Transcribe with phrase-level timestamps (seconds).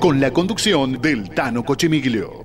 [0.00, 2.39] con la conducción del Tano Cochemiglio.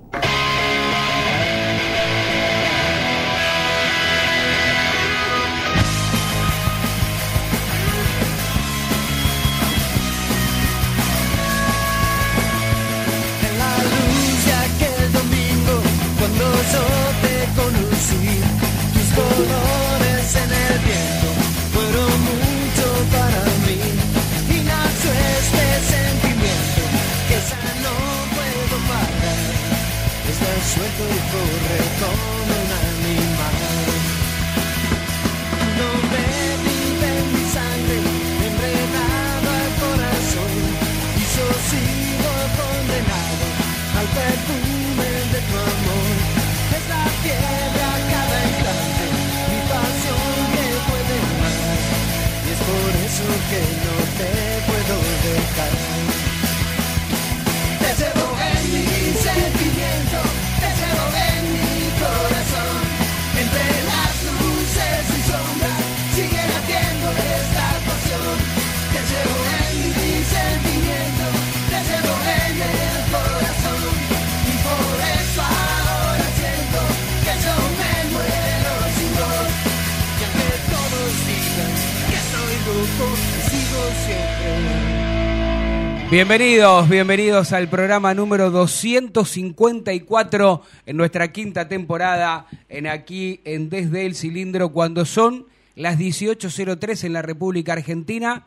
[86.12, 94.14] Bienvenidos, bienvenidos al programa número 254 en nuestra quinta temporada en aquí en Desde el
[94.14, 98.46] Cilindro cuando son las 18.03 en la República Argentina.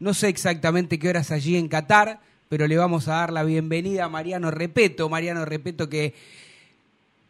[0.00, 2.18] No sé exactamente qué horas allí en Qatar,
[2.48, 5.08] pero le vamos a dar la bienvenida a Mariano Repeto.
[5.08, 6.12] Mariano Repeto que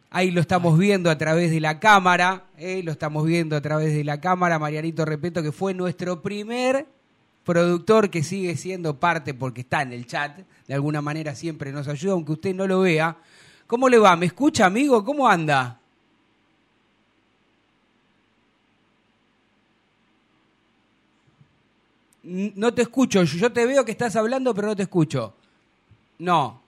[0.09, 2.81] Ahí lo estamos viendo a través de la cámara, ¿eh?
[2.81, 4.57] lo estamos viendo a través de la cámara.
[4.57, 6.85] Marianito Repeto, que fue nuestro primer
[7.47, 11.87] productor que sigue siendo parte, porque está en el chat, de alguna manera siempre nos
[11.87, 13.15] ayuda, aunque usted no lo vea.
[13.67, 14.17] ¿Cómo le va?
[14.17, 15.01] ¿Me escucha, amigo?
[15.05, 15.79] ¿Cómo anda?
[22.23, 25.33] No te escucho, yo te veo que estás hablando, pero no te escucho.
[26.19, 26.61] No.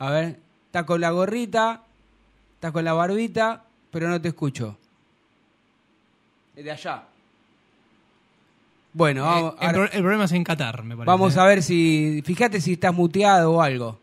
[0.00, 1.82] A ver, está con la gorrita,
[2.56, 4.76] está con la barbita, pero no te escucho.
[6.54, 7.13] De allá.
[8.94, 11.06] Bueno, vamos, Eh, el, ahora- pro- el problema es en Qatar, me parece.
[11.10, 11.40] vamos ¿eh?
[11.40, 12.22] a ver si.
[12.24, 13.98] Fíjate si estás muteado o algo.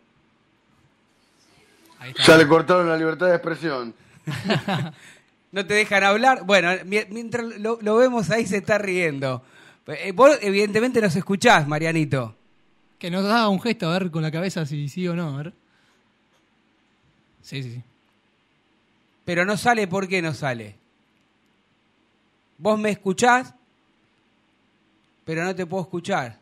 [1.99, 2.23] Ahí está.
[2.23, 3.93] Ya le cortaron la libertad de expresión.
[5.53, 6.45] No te dejan hablar.
[6.45, 9.43] Bueno, mi- mientras lo, lo vemos ahí se está riendo.
[9.85, 12.33] Eh, Vos, evidentemente, nos escuchás, Marianito.
[12.97, 15.43] Que nos haga un gesto, a ver con la cabeza si sí o no, a
[15.43, 15.53] ver.
[17.41, 17.81] Sí, sí, sí.
[19.25, 20.77] Pero no sale, ¿por qué no sale?
[22.57, 23.53] Vos me escuchás,
[25.31, 26.37] pero no te puedo escuchar.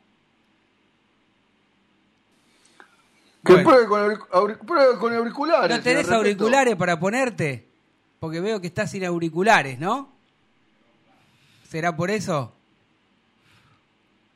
[3.46, 3.70] Que Bueno.
[3.70, 5.78] pruebe, con auric- auric- pruebe con auriculares.
[5.78, 7.68] ¿No tenés auriculares para ponerte?
[8.20, 10.10] Porque veo que estás sin auriculares, ¿no?
[11.70, 12.52] ¿Será por eso?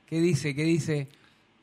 [0.05, 0.53] ¿Qué dice?
[0.53, 1.07] ¿Qué dice?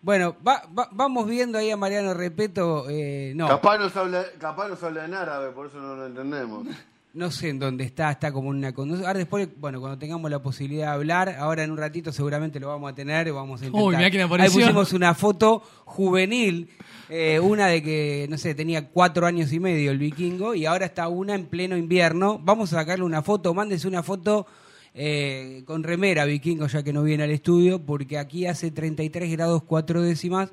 [0.03, 2.87] Bueno, va- va- vamos viendo ahí a Mariano Repeto.
[2.91, 6.67] eh, no, Capaz nos, habla, capaz nos habla en árabe, por eso no lo entendemos.
[7.13, 8.69] No sé en dónde está, está como una.
[8.69, 12.69] Ahora después, bueno, cuando tengamos la posibilidad de hablar, ahora en un ratito seguramente lo
[12.69, 13.89] vamos a tener, vamos a intentar.
[13.89, 16.71] Uy, mirá quién Ahí pusimos una foto juvenil,
[17.09, 20.87] eh, una de que, no sé, tenía cuatro años y medio el vikingo, y ahora
[20.87, 22.39] está una en pleno invierno.
[22.39, 24.47] Vamos a sacarle una foto, mándense una foto
[24.95, 29.65] eh, con remera vikingo, ya que no viene al estudio, porque aquí hace 33 grados
[29.65, 30.53] cuatro décimas.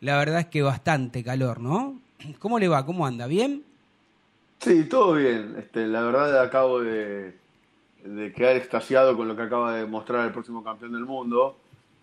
[0.00, 2.00] La verdad es que bastante calor, ¿no?
[2.38, 2.86] ¿Cómo le va?
[2.86, 3.26] ¿Cómo anda?
[3.26, 3.62] ¿Bien?
[4.60, 5.54] Sí, todo bien.
[5.58, 7.34] Este, la verdad acabo de,
[8.04, 11.56] de quedar extasiado con lo que acaba de mostrar el próximo campeón del mundo.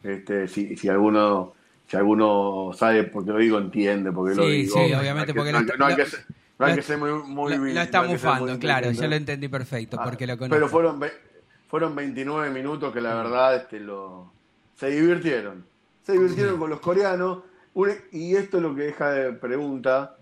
[0.04, 1.54] Este, si, si alguno
[1.88, 4.74] si alguno sabe por qué lo digo, entiende por qué lo Sí, digo.
[4.74, 6.26] sí, hay obviamente, que- porque no hay lo- que- no hay lo- que ser-
[6.58, 9.48] no hay lo- que ser muy, muy lo, lo está mufando, claro, yo lo entendí
[9.50, 10.56] perfecto, Ah, porque lo conozco.
[10.56, 11.00] Pero fueron,
[11.68, 14.32] fueron 29 minutos que la verdad este, lo,
[14.76, 15.64] se divirtieron.
[16.04, 17.40] Se divirtieron con los coreanos.
[18.12, 20.16] Y esto es lo que deja de pregunta.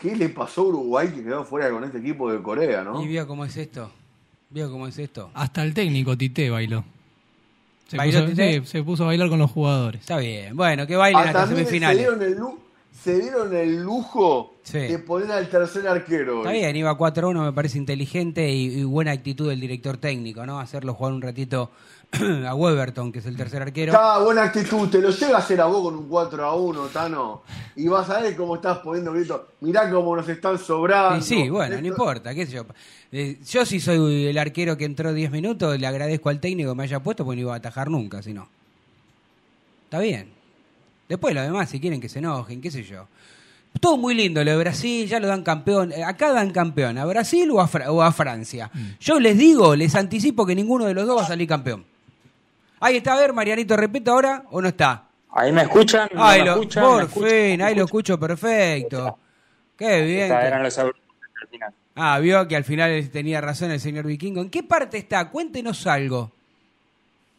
[0.00, 3.02] ¿Qué le pasó a Uruguay que quedó fuera con este equipo de Corea, no?
[3.02, 3.90] Y vio cómo es esto.
[4.48, 5.30] Vio cómo es esto.
[5.34, 6.84] Hasta el técnico Tite bailó.
[7.88, 8.60] Se, ¿Bailó puso, Tite?
[8.60, 10.00] sí, se puso a bailar con los jugadores.
[10.00, 10.56] Está bien.
[10.56, 11.98] Bueno, que bailen Ah, hasta se semifinales.
[11.98, 12.58] dieron, el, lu-
[12.92, 14.78] se dieron el lujo Sí.
[14.78, 16.38] de poner al tercer arquero.
[16.38, 20.60] Está bien, iba 4-1, me parece inteligente y, y buena actitud del director técnico, ¿no?
[20.60, 21.70] Hacerlo jugar un ratito
[22.46, 23.92] a Weberton, que es el tercer arquero.
[23.92, 26.86] Está buena actitud, te lo llega a hacer a vos con un 4 a 1,
[26.88, 27.42] Tano.
[27.76, 29.40] Y vas a ver cómo estás poniendo gritos.
[29.60, 31.18] Mirá cómo nos están sobrando.
[31.18, 32.66] Y sí, bueno, no importa, qué sé yo.
[33.12, 36.76] Eh, yo si soy el arquero que entró 10 minutos, le agradezco al técnico que
[36.76, 38.48] me haya puesto porque no iba a atajar nunca, si no.
[39.84, 40.30] Está bien.
[41.08, 43.06] Después lo demás, si quieren que se enojen, qué sé yo.
[43.80, 45.92] Todo muy lindo lo de Brasil, ya lo dan campeón.
[45.92, 48.68] Eh, Acá dan campeón, a Brasil o a, Fra- o a Francia.
[49.00, 51.84] Yo les digo, les anticipo que ninguno de los dos va a salir campeón.
[52.80, 55.04] Ahí está, a ver, Marianito, repito ahora o no está.
[55.32, 56.82] Ahí me escuchan, ¿No Ahí lo, escuchan?
[56.82, 59.18] por fin, ¿Me ahí lo escucho perfecto.
[59.76, 60.22] Qué bien.
[60.24, 61.74] Esta eran los auriculares al final.
[61.94, 64.40] Ah, vio que al final tenía razón el señor Vikingo.
[64.40, 65.28] ¿En qué parte está?
[65.30, 66.32] Cuéntenos algo.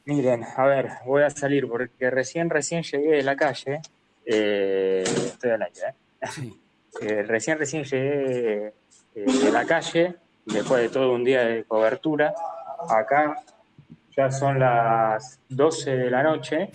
[0.05, 3.81] Miren, a ver, voy a salir porque recién, recién llegué de la calle.
[4.25, 6.27] Eh, estoy al aire, ¿eh?
[6.31, 6.57] Sí.
[6.99, 8.73] Eh, recién, recién llegué
[9.15, 10.13] eh, de la calle,
[10.45, 12.33] después de todo un día de cobertura.
[12.89, 13.41] Acá
[14.15, 16.69] ya son las 12 de la noche,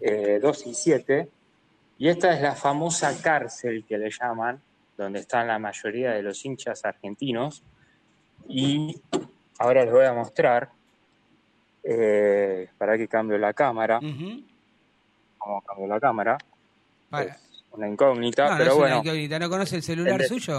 [0.00, 1.28] eh, 2 y 7,
[1.98, 4.60] y esta es la famosa cárcel que le llaman,
[4.96, 7.62] donde están la mayoría de los hinchas argentinos.
[8.48, 9.00] Y
[9.58, 10.70] ahora les voy a mostrar,
[11.84, 14.42] eh, para que cambio la cámara, Ujú.
[15.38, 16.38] cómo cambio la cámara,
[17.08, 17.32] Para.
[17.32, 18.96] es una incógnita, No, no pero es una bueno.
[18.98, 20.58] incógnita, ¿no conoce el celular El de- suyo?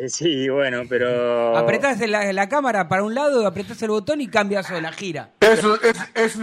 [0.08, 1.56] Sí, bueno, pero...
[1.56, 5.30] Apretás la, la cámara para un lado, apretás el botón y cambia sola, gira.
[5.40, 6.38] Es un, es, es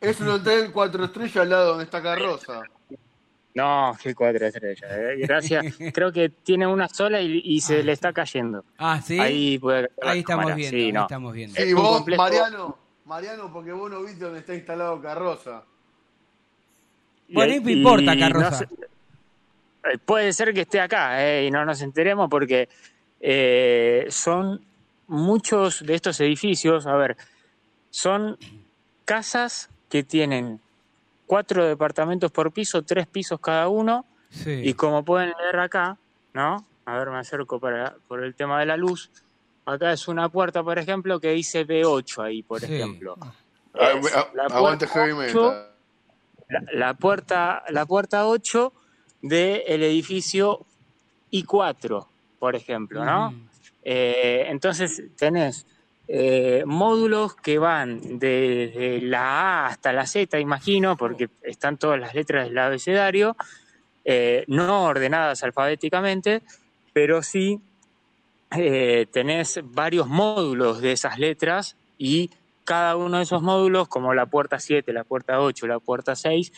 [0.00, 2.60] es un hotel cuatro estrellas al lado donde está Carroza.
[3.54, 4.88] No, qué cuatro estrellas.
[4.92, 5.14] eh.
[5.26, 5.76] Gracias.
[5.94, 8.64] Creo que tiene una sola y, y se le está cayendo.
[8.78, 9.18] Ah, ¿sí?
[9.18, 10.54] Ahí, puede Ahí estamos cámara.
[10.54, 11.02] viendo, Sí, ahí no.
[11.02, 11.60] estamos viendo.
[11.60, 15.64] Un vos, complejo- Mariano, Mariano, porque vos no viste dónde está instalado Carroza.
[17.30, 18.50] Bueno, Y- no me importa, y Carroza.
[18.50, 18.68] no sé-
[19.92, 22.68] eh, puede ser que esté acá eh, y no nos enteremos porque
[23.20, 24.60] eh, son
[25.06, 27.16] muchos de estos edificios, a ver,
[27.90, 28.36] son
[29.04, 30.60] casas que tienen
[31.26, 34.60] cuatro departamentos por piso, tres pisos cada uno, Sí.
[34.62, 35.96] y como pueden leer acá,
[36.34, 36.64] ¿no?
[36.84, 39.10] A ver, me acerco para, por el tema de la luz.
[39.64, 42.74] Acá es una puerta, por ejemplo, que dice B8 ahí, por Sí.
[42.74, 43.16] ejemplo.
[43.74, 45.70] Ah, Es ah, la Aguante puerta heavy ocho, metal.
[46.48, 48.72] la, la puerta la puerta 8
[49.22, 50.64] del edificio
[51.32, 52.06] I4,
[52.38, 53.34] por ejemplo, ¿no?
[53.82, 55.66] Eh, entonces tenés
[56.10, 62.14] eh, módulos que van desde la A hasta la Z, imagino, porque están todas las
[62.14, 63.36] letras del abecedario,
[64.06, 66.40] eh, no ordenadas alfabéticamente,
[66.94, 67.60] pero sí
[68.56, 72.30] eh, tenés varios módulos de esas letras y
[72.64, 76.52] cada uno de esos módulos, como la puerta 7, la puerta 8, la puerta 6,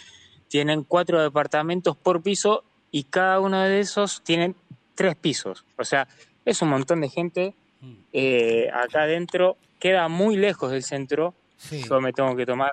[0.46, 2.62] tienen cuatro departamentos por piso
[2.92, 4.54] y cada uno de esos tienen
[4.94, 5.64] tres pisos.
[5.76, 6.06] O sea,
[6.44, 7.54] es un montón de gente
[8.12, 11.34] eh, acá adentro, queda muy lejos del centro.
[11.56, 11.82] Sí.
[11.88, 12.72] Yo me tengo que tomar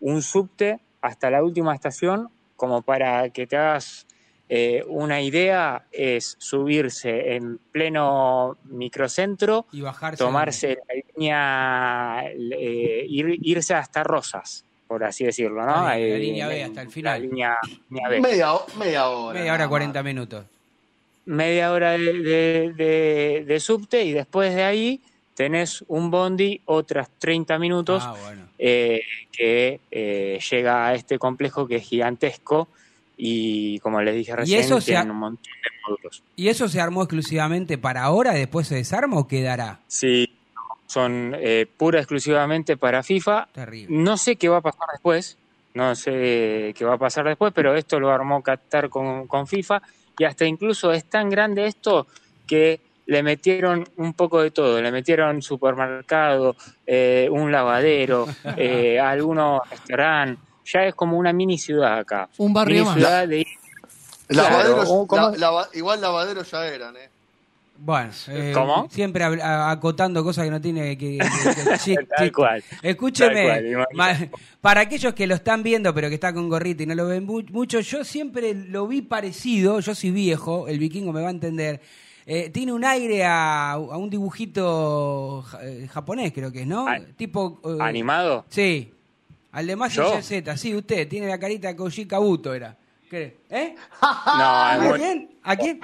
[0.00, 4.06] un subte hasta la última estación, como para que te hagas
[4.50, 10.24] eh, una idea, es subirse en pleno microcentro, Y bajarse.
[10.24, 15.84] tomarse la línea, eh, ir- irse hasta Rosas, por así decirlo, ¿no?
[15.84, 17.20] La Eh, línea B en- hasta el final.
[17.20, 17.58] La línea,
[17.90, 18.20] línea B.
[18.20, 19.38] Media, media hora.
[19.38, 20.04] Media hora, nada 40 más.
[20.04, 20.44] minutos.
[21.28, 25.02] Media hora de, de- de- de subte y después de ahí
[25.34, 28.48] tenés un bondi, otras 30 minutos, Ah, bueno.
[28.58, 32.68] eh, que eh, llega a este complejo que es gigantesco
[33.16, 36.22] y como les dije recién, eso tienen un montón de módulos.
[36.34, 39.80] ¿Y eso se armó exclusivamente para ahora y después se desarma o quedará?
[39.86, 40.26] Sí,
[40.86, 43.48] son eh, pura exclusivamente para FIFA.
[43.52, 43.96] Terrible.
[43.96, 45.36] No sé qué va a pasar después,
[45.74, 49.82] no sé qué va a pasar después, pero esto lo armó Qatar con, con FIFA
[50.18, 52.06] y hasta incluso es tan grande esto
[52.46, 56.56] que le metieron un poco de todo, le metieron supermercado,
[56.86, 62.28] eh, un lavadero, eh, algunos restaurantes, ya es como una mini ciudad acá.
[62.36, 62.94] Un barrio Mini más.
[62.96, 63.46] ciudad de-
[64.28, 65.30] Lavaderos, Claro, ¿cómo?
[65.30, 67.08] la- lava- igual lavaderos ya eran, ¿eh?
[67.80, 68.88] Bueno, eh, ¿Cómo?
[68.90, 71.18] siempre a- acotando cosas que no tiene que...
[71.18, 72.64] que- Tal cual.
[72.82, 74.30] Escúcheme, Tal cual,
[74.60, 77.24] para aquellos que lo están viendo pero que está con gorrita y no lo ven
[77.24, 81.30] mu- mucho, yo siempre lo vi parecido, yo soy viejo, el vikingo me va a
[81.30, 81.80] entender,
[82.26, 86.84] eh, tiene un aire a, a un dibujito ja- eh, japonés creo que es, ¿no?
[87.16, 87.60] Tipo...
[87.64, 88.44] eh, ¿Animado?
[88.48, 88.92] Sí,
[89.52, 90.20] al de ¿Yo?
[90.20, 92.76] Z, sí, usted, tiene la carita de Koji Kabuto era.
[93.08, 93.38] ¿Qué?
[93.48, 93.74] ¿Eh?
[94.02, 95.30] No, ¿A es muy, quién?
[95.42, 95.80] ¿A quién?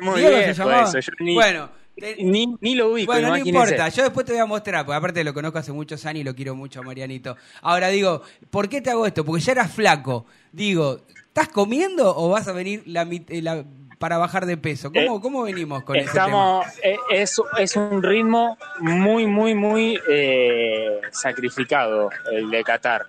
[0.00, 0.82] Muy Diego se llamaba.
[0.82, 0.98] eso.
[1.00, 4.40] Yo ni, Bueno, te- ni, ni lo ubico, Bueno, no importa, yo después te voy
[4.40, 7.36] a mostrar, porque aparte lo conozco hace muchos años y lo quiero mucho a Marianito.
[7.62, 9.24] Ahora digo, ¿por qué te hago esto?
[9.24, 10.26] Porque ya eras flaco.
[10.52, 13.64] Digo, ¿estás comiendo o vas a venir la, eh, la-
[13.98, 14.92] para bajar de peso?
[14.92, 19.98] ¿Cómo, Eh, cómo venimos con ese Estamos, eh, es, es un ritmo muy, muy, muy
[20.08, 23.06] eh, sacrificado el de Qatar.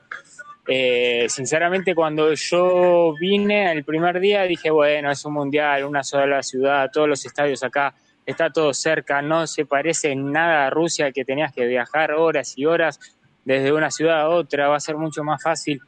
[0.68, 6.42] Eh, sinceramente, cuando yo vine el primer día dije, bueno, es un mundial, una sola
[6.42, 7.94] ciudad, todos los estadios acá,
[8.26, 12.66] está todo cerca, no se parece nada a Rusia que tenías que viajar horas y
[12.66, 13.00] horas
[13.44, 15.82] desde una ciudad a otra, va a ser mucho más fácil.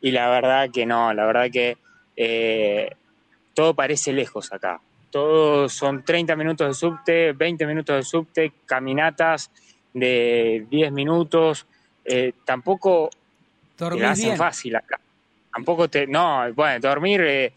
[0.00, 1.76] y la verdad que no, la verdad que
[2.16, 2.90] eh,
[3.54, 4.80] todo parece lejos acá.
[5.10, 9.50] Todos son 30 minutos de subte, 20 minutos de subte, caminatas
[9.92, 11.66] de 10 minutos.
[12.04, 13.10] Eh, tampoco
[13.76, 14.36] te ¿Dormís la hacen bien?
[14.36, 15.00] fácil acá.
[15.54, 16.06] Tampoco te.
[16.06, 17.20] No, bueno, dormir.
[17.22, 17.52] eh,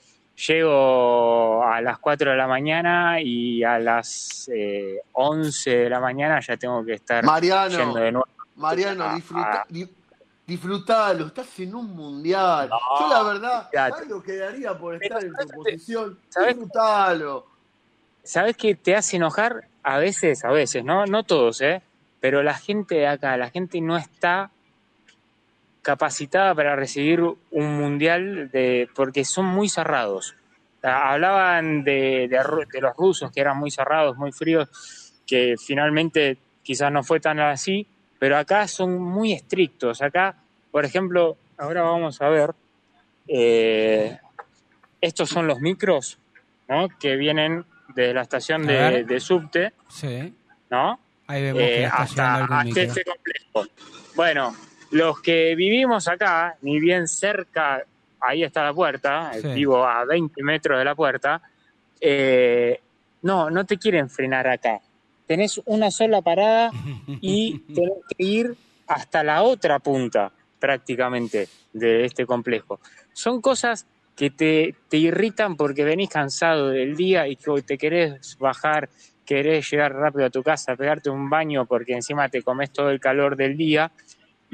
[0.48, 6.40] llego a las 4 de la mañana y a las eh, 11 de la mañana
[6.42, 8.28] ya tengo que estar Mariano, yendo de nuevo.
[8.58, 9.66] Mariano, Ah, disfruta, ah.
[9.70, 9.90] di-
[10.46, 12.70] disfrutalo, estás en un mundial.
[12.70, 13.92] No, Yo la verdad, fíjate.
[13.94, 16.20] ¿sabes lo que daría por estar en tu posición?
[16.30, 16.50] ¿Sabes?
[16.56, 17.48] Disfrutalo.
[18.24, 19.68] ¿Sabes qué te hace enojar?
[19.84, 21.06] A veces, a veces, ¿no?
[21.06, 21.82] No todos, ¿eh?
[22.20, 24.50] Pero la gente de acá, la gente no está
[25.86, 30.34] capacitada para recibir un mundial de, porque son muy cerrados.
[30.82, 36.92] Ah, Hablaban de, de los rusos que eran muy cerrados, muy fríos, que finalmente quizás
[36.92, 37.86] no fue tan así,
[38.18, 40.02] pero acá son muy estrictos.
[40.02, 40.36] Acá,
[40.72, 42.50] por ejemplo, ahora vamos a ver,
[43.28, 44.18] eh,
[45.00, 46.18] estos son los micros,
[46.68, 46.88] ¿no?
[47.00, 47.64] Que vienen
[47.96, 50.34] de la estación de, de subte, Sí.
[50.72, 51.00] ¿no?
[51.28, 53.72] Ahí vemos Eh, hasta, hasta este complejo.
[54.16, 54.56] Bueno,
[54.96, 57.84] los que vivimos acá, ni bien cerca,
[58.22, 59.48] ahí está la puerta, Sí.
[59.50, 61.42] vivo a 20 metros de la puerta,
[62.00, 62.80] eh,
[63.22, 64.80] no, no te quieren frenar acá.
[65.28, 66.72] Tenés una sola parada
[67.20, 68.56] y tenés que ir
[68.88, 72.80] hasta la otra punta, prácticamente, de este complejo.
[73.12, 73.86] Son cosas
[74.16, 78.88] que te, te irritan porque venís cansado del día y que te querés bajar,
[79.26, 83.02] querés llegar rápido a tu casa, pegarte un baño porque encima te comes todo el
[83.02, 83.92] calor del día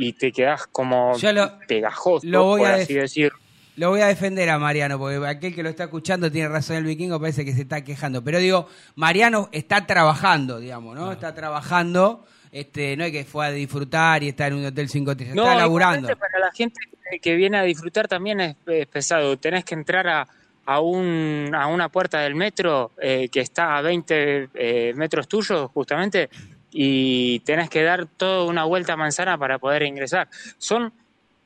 [0.02, 3.32] y te quedás como lo- pegajoso, lo voy por a así decir.
[3.78, 6.84] Lo voy a defender a Mariano, porque aquel que lo está escuchando tiene razón, el
[6.84, 8.22] vikingo parece que se está quejando.
[8.24, 11.12] Pero digo, Mariano está trabajando, digamos, ¿no?
[11.14, 15.12] Está trabajando, este, no es que fue a disfrutar y está en un hotel 5
[15.12, 16.08] estrellas, está laburando.
[16.18, 16.82] para la gente
[17.22, 19.38] que viene a disfrutar también es, es pesado.
[19.38, 20.28] Tenés que entrar a,
[20.66, 25.72] a, un, a una puerta del metro eh, que está a 20 eh, metros tuyos,
[25.74, 26.30] justamente,
[26.72, 30.30] y tenés que dar toda una vuelta a manzana para poder ingresar.
[30.58, 30.94] Son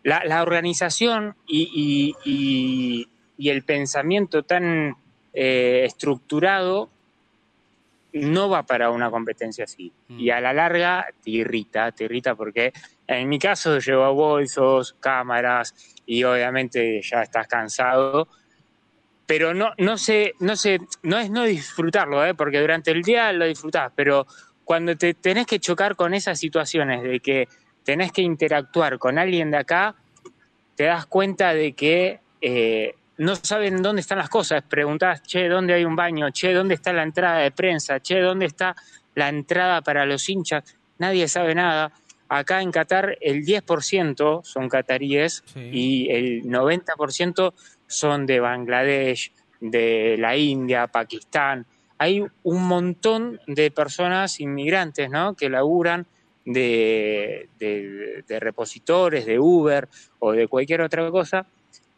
[0.04, 4.96] la, la organización y, y- y- y el pensamiento tan
[5.34, 6.90] eh, estructurado
[8.14, 9.92] no va para una competencia así.
[10.08, 10.20] Mm.
[10.20, 12.72] Y a la larga te irrita, te irrita porque
[13.08, 15.74] en mi caso llevo bolsos, cámaras
[16.06, 18.28] y obviamente ya estás cansado.
[19.26, 22.36] Pero no, no sé, no sé, no es no disfrutarlo, ¿eh?
[22.36, 24.26] porque durante el día lo disfrutás, pero
[24.66, 27.48] cuando te tenés que chocar con esas situaciones de que
[27.84, 29.96] tenés que interactuar con alguien de acá,
[30.76, 34.64] te das cuenta de que eh, no saben dónde están las cosas.
[34.68, 36.30] Preguntás, che, ¿dónde hay un baño?
[36.32, 38.02] Che, ¿dónde está la entrada de prensa?
[38.02, 38.76] Che, ¿dónde está
[39.14, 40.64] la entrada para los hinchas?
[40.98, 41.92] Nadie sabe nada.
[42.28, 45.70] Acá en Qatar el 10% son cataríes Sí.
[45.72, 47.54] y el 90%
[47.88, 49.32] son de Bangladesh,
[49.62, 51.66] de la India, Pakistán.
[51.98, 55.34] Hay un montón de personas inmigrantes ¿no?
[55.36, 56.06] que laburan
[56.46, 59.88] de, de- repositores, de Uber
[60.20, 61.46] o de cualquier otra cosa,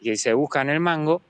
[0.02, 1.22] que se buscan el mango,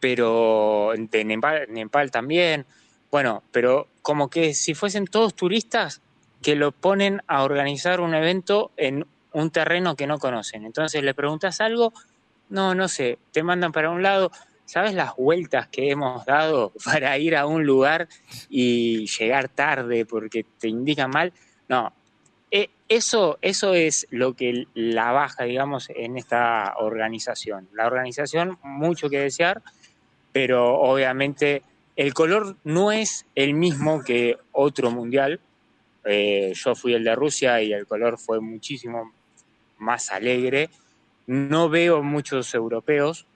[0.00, 2.66] pero de Nepal, Nepal también.
[3.10, 6.02] Bueno, pero como que si fuesen todos turistas
[6.42, 10.64] que lo ponen a organizar un evento en un terreno que no conocen.
[10.64, 11.92] Entonces le preguntas algo,
[12.48, 14.30] no, no sé, te mandan para un lado.
[14.68, 18.06] ¿Sabes las vueltas que hemos dado para ir a un lugar
[18.50, 21.32] y llegar tarde porque te indican mal?
[21.70, 21.90] No,
[22.50, 27.66] eh, eso, eso es lo que la baja, digamos, en esta organización.
[27.72, 29.62] La organización, mucho que desear,
[30.32, 31.62] pero obviamente
[31.96, 35.40] el color no es el mismo que otro mundial.
[36.04, 39.14] Eh, yo fui el de Rusia y el color fue muchísimo
[39.78, 40.68] más alegre.
[41.26, 43.26] No veo muchos europeos,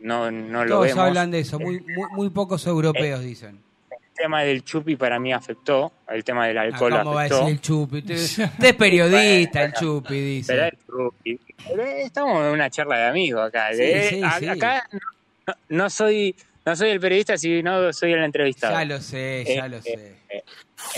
[0.00, 1.04] no, no lo Todos vemos.
[1.04, 3.60] hablan de eso, muy, muy, muy pocos europeos dicen.
[3.90, 7.24] El tema del chupi para mí afectó, el tema del Ah, alcohol ¿Cómo va a
[7.26, 7.38] afectó.
[7.40, 7.98] decir el Chupi?
[7.98, 8.14] Usted,
[8.62, 10.68] es periodista, el Chupi, Pero dice.
[10.68, 11.40] el chupi.
[11.68, 13.68] Pero Estamos en una charla de amigos acá.
[13.72, 14.48] Sí, de- sí, a- sí.
[14.48, 14.88] Acá
[15.46, 16.34] no, no soy
[16.64, 18.72] no soy el periodista, sino soy el entrevistado.
[18.74, 20.16] Ya lo sé, ya Eh, lo eh, sé.
[20.30, 20.44] eh,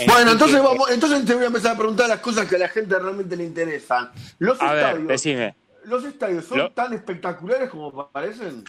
[0.07, 2.59] Bueno, así entonces vamos, entonces te voy a empezar a preguntar las cosas que a
[2.59, 4.09] la gente realmente le interesan.
[4.39, 5.55] Los A ver, estadios, decime.
[5.85, 8.63] los estadios son Lo- tan espectaculares como parecen.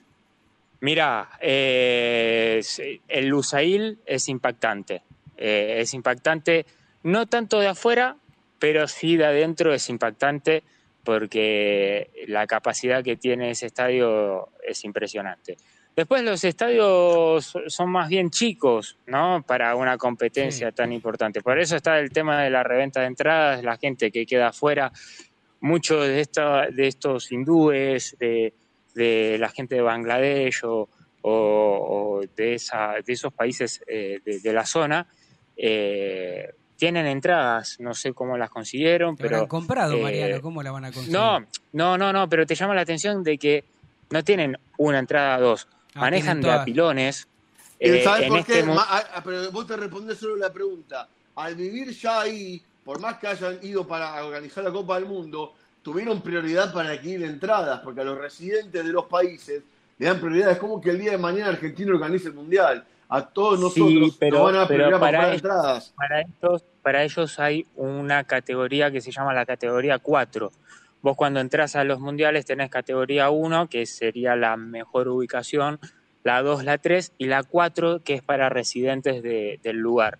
[0.80, 2.62] Mira, eh,
[3.08, 5.02] el Lusail es impactante.
[5.36, 6.64] Eh, es impactante,
[7.02, 8.16] no tanto de afuera,
[8.58, 10.62] pero sí de adentro es impactante
[11.04, 15.56] porque la capacidad que tiene ese estadio es impresionante.
[15.96, 19.42] Después los estadios son más bien chicos, ¿no?
[19.46, 20.74] Para una competencia Sí.
[20.74, 21.42] tan importante.
[21.42, 24.92] Por eso está el tema de la reventa de entradas, la gente que queda afuera.
[25.60, 28.54] Muchos de, esta- de estos hindúes, de,
[28.94, 30.88] de la gente de Bangladesh o,
[31.22, 31.28] o-
[32.18, 35.06] o de, esa, de esos países eh, de, de la zona,
[35.56, 39.48] eh, tienen entradas, no sé cómo las consiguieron, ¿Te habrán pero...
[39.48, 40.40] comprado, eh, Mariano?
[40.40, 41.12] ¿Cómo la van a conseguir?
[41.18, 41.40] No,
[41.72, 43.64] no, no, no, pero te llama la atención de que
[44.10, 46.60] no tienen una entrada, dos, Ah, manejan de todas.
[46.62, 47.28] a pilones.
[47.78, 48.62] ¿Y eh, ¿Sabes por este qué?
[48.64, 51.08] mo- Ma- ah, ah, pero vos te respondés solo la pregunta.
[51.34, 55.54] Al vivir ya ahí, por más que hayan ido para organizar la Copa del Mundo,
[55.82, 59.62] tuvieron prioridad para adquirir entradas, porque a los residentes de los países
[59.98, 60.50] le dan prioridad.
[60.50, 62.84] Es como que el día de mañana Argentina organice el Mundial.
[63.08, 65.92] A todos Sí, nosotros pero- nos van a pero para para entradas.
[65.96, 70.52] Para ellos, para ellos hay una categoría que se llama la categoría 4.
[71.02, 75.80] Vos cuando entras a los mundiales tenés categoría 1, que sería la mejor ubicación,
[76.22, 80.18] la 2, la 3 y la 4, que es para residentes de- del lugar.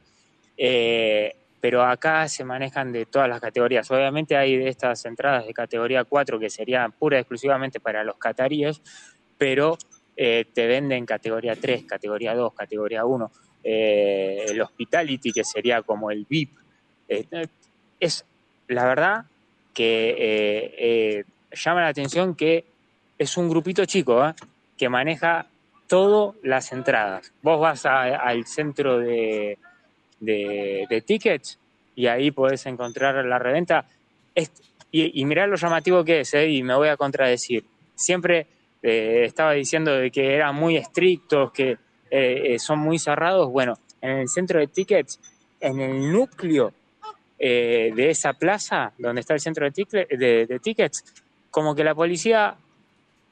[0.57, 3.91] Eh, pero acá se manejan de todas las categorías.
[3.91, 8.17] Obviamente hay de estas entradas de categoría 4 que serían pura y exclusivamente para los
[8.17, 8.81] cataríes,
[9.37, 9.77] pero
[10.17, 13.31] eh, te venden categoría 3, categoría 2, categoría 1.
[13.63, 16.51] Eh, el hospitality, que sería como el VIP.
[17.09, 17.27] Eh,
[17.99, 18.25] es
[18.69, 19.25] la verdad
[19.75, 22.65] que llama la atención que
[23.19, 24.35] es un grupito chico
[24.79, 25.47] que maneja
[25.87, 27.33] todas las entradas.
[27.43, 29.59] Vos vas al centro de,
[30.21, 31.59] de, tickets
[31.97, 33.87] y ahí podés encontrar la reventa.
[34.93, 36.49] Y, y mirá lo llamativo que es, ¿eh?
[36.49, 37.65] y me voy a contradecir.
[37.95, 38.47] Siempre
[38.83, 41.79] eh, estaba diciendo de que eran muy estrictos, que
[42.11, 43.51] eh, son muy cerrados.
[43.51, 45.21] Bueno, en el centro de tickets,
[45.61, 46.73] en el núcleo
[47.39, 51.03] de esa plaza donde está el centro de- de tickets,
[51.51, 52.55] como que la policía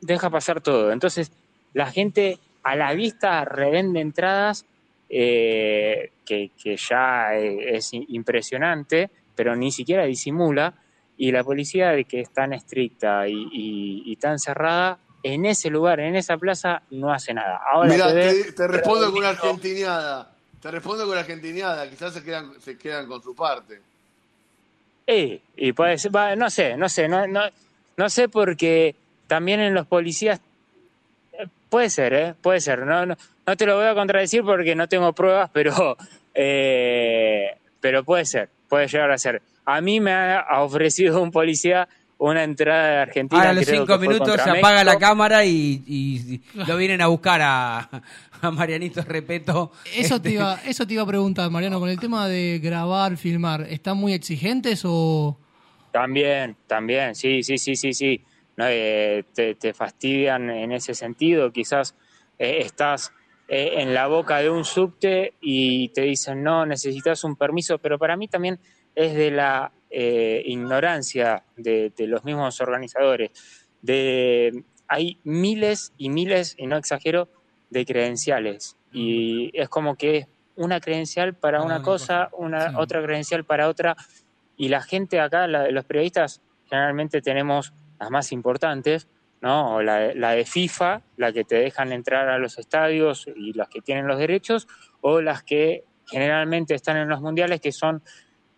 [0.00, 0.92] deja pasar todo.
[0.92, 1.30] Entonces,
[1.74, 4.64] la gente a la vista revende entradas
[5.08, 10.74] eh, que, que ya eh, es impresionante, pero ni siquiera disimula.
[11.16, 15.68] Y la policía, de que es tan estricta y, y- y tan cerrada, en ese
[15.68, 17.60] lugar, en esa plaza, no hace nada.
[17.72, 20.34] Ahora te ve- te, te respondo con una argentiniada.
[20.60, 21.88] Te respondo con la argentiniada.
[21.90, 23.80] Quizás se quedan, se quedan con su parte.
[25.06, 27.40] Eh, y puede ser, va, no sé, no sé, no, no,
[27.96, 28.94] no sé porque
[29.26, 30.40] también en los policías
[31.32, 33.16] eh, puede ser, eh, puede ser, no, no,
[33.48, 35.96] no te lo voy a contradecir porque no tengo pruebas, pero
[36.34, 39.40] eh, pero puede ser, puede llegar a ser.
[39.64, 43.40] A mí me ha ofrecido un policía una entrada de Argentina.
[43.40, 47.06] Ahora a los creo cinco minutos se apaga la cámara y, y lo vienen a
[47.06, 47.88] buscar a,
[48.42, 49.72] a Marianito Repeto.
[49.96, 53.16] Eso te, Este, iba, eso te iba a preguntar, Mariano, con el tema de grabar,
[53.16, 55.38] filmar, ¿están muy exigentes o...?
[55.92, 58.20] También, también, sí, sí, sí, sí, sí.
[58.56, 61.50] No, eh, te, te fastidian en ese sentido.
[61.52, 61.94] Quizás
[62.38, 63.12] eh, estás
[63.48, 67.98] eh, en la boca de un subte y te dicen, no, necesitas un permiso, pero
[67.98, 68.60] para mí también
[68.94, 73.30] es de la eh, ignorancia de, de los mismos organizadores.
[73.82, 77.28] De, hay miles y miles, y no exagero,
[77.70, 78.76] de credenciales.
[78.92, 82.76] Y es como que es una credencial para Para una cosa, cosa, una sí.
[82.78, 83.96] otra credencial para otra
[84.56, 89.06] y la gente acá, la- los periodistas, generalmente tenemos las más importantes,
[89.40, 89.76] ¿no?
[89.76, 93.68] O La, la de FIFA, la que te dejan entrar a los estadios y las
[93.68, 94.66] que tienen los derechos,
[95.00, 98.02] o las que generalmente están en los mundiales, que son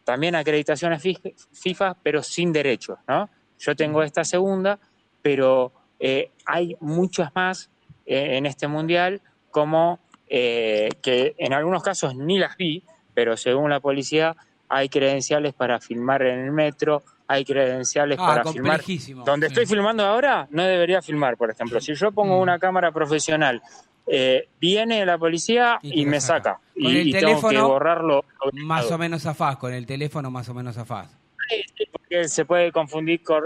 [0.04, 1.18] también acreditaciones fi-
[1.52, 3.28] FIFA, pero sin derechos, ¿no?
[3.58, 4.78] Yo tengo esta segunda,
[5.20, 7.70] pero eh, hay muchas más
[8.06, 13.68] eh, en este mundial, como eh, que en algunos casos ni las vi, pero según
[13.70, 14.34] la policía
[14.68, 18.80] hay credenciales para filmar en el metro, hay credenciales Ah, para filmar.
[19.24, 19.52] Donde Sí.
[19.52, 21.80] estoy filmando ahora, no debería filmar, por ejemplo.
[21.80, 22.40] Si yo pongo Mm.
[22.42, 23.62] una cámara profesional,
[24.06, 26.42] eh, viene la policía Y me saca.
[26.54, 26.60] saca.
[26.74, 28.24] Con Y, el y tengo que teléfono, borrarlo.
[28.54, 31.16] Más o menos afás, con el teléfono más o menos afás.
[31.92, 33.42] Porque se puede confundir con,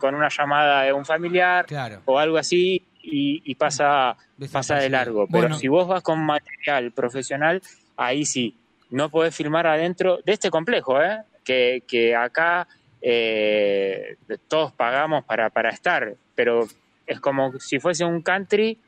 [0.00, 2.02] con una llamada de un familiar Claro.
[2.06, 4.16] o algo así y, y pasa,
[4.52, 5.26] pasa de largo.
[5.28, 5.58] Pero Bueno.
[5.58, 7.62] si vos vas con material profesional,
[7.96, 8.56] ahí sí,
[8.90, 11.18] no podés filmar adentro de este complejo, ¿eh?
[11.44, 12.66] que, que acá
[13.00, 14.16] eh,
[14.48, 16.66] todos pagamos para, para estar, pero
[17.06, 18.78] es como si fuese un country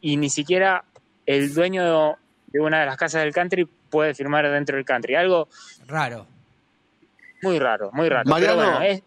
[0.00, 0.84] y ni siquiera
[1.26, 5.14] el dueño de una de las casas del country puede filmar dentro del country.
[5.14, 5.48] Algo
[5.86, 6.26] Raro.
[7.42, 8.28] muy raro, muy raro.
[8.28, 8.56] Mariano.
[8.56, 9.02] Pero bueno, es,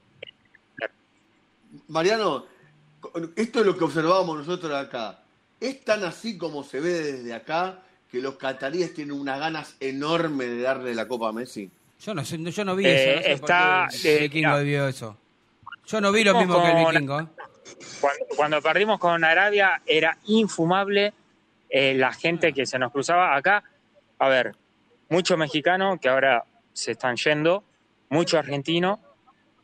[1.87, 2.45] Mariano,
[3.35, 5.23] esto es lo que observábamos nosotros acá.
[5.59, 7.79] Es tan así como se ve desde acá
[8.11, 11.69] que los cataríes tienen unas ganas enormes de darle la copa a Messi.
[11.99, 13.15] Yo no yo no vi Eh, eso.
[13.15, 15.17] No sé está, el eh, vikingo vio eso.
[15.85, 17.19] Yo no vi lo mismo que el vikingo.
[17.19, 17.27] ¿eh?
[17.99, 21.13] cuando, cuando perdimos con Arabia era infumable
[21.71, 23.63] la gente que se nos cruzaba acá.
[24.17, 24.55] A ver,
[25.09, 27.63] mucho mexicano que ahora se están yendo,
[28.09, 28.99] mucho argentino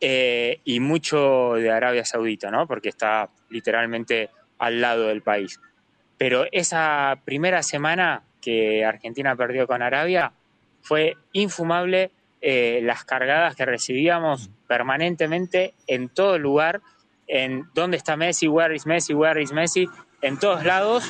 [0.02, 2.68] eh, y mucho de Arabia Saudita, ¿no?
[2.68, 5.60] Porque está literalmente al lado del país.
[6.18, 10.32] Pero esa primera semana que Argentina perdió con Arabia
[10.82, 12.12] fue infumable
[12.48, 16.80] eh, las cargadas que recibíamos permanentemente en todo lugar,
[17.28, 19.90] en dónde está Messi, where is Messi, where is Messi,
[20.22, 21.04] en todos lados.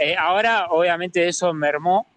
[0.00, 2.08] Eh, ahora obviamente eso mermó,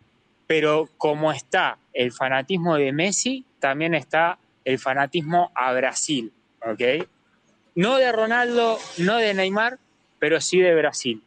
[0.48, 6.34] pero como está el fanatismo de Messi, también está el fanatismo a Brasil,
[6.66, 7.06] ¿ok?
[7.76, 9.78] No de Ronaldo, no de Neymar,
[10.18, 11.22] pero sí de Brasil.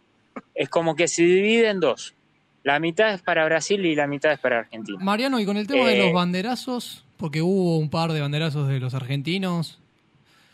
[0.57, 2.15] Es como que se divide en dos.
[2.65, 4.99] La mitad es para Brasil y la mitad es para Argentina.
[5.01, 6.05] Mariano, y con el tema de Eh.
[6.07, 9.79] los banderazos, porque hubo un par de banderazos de los argentinos.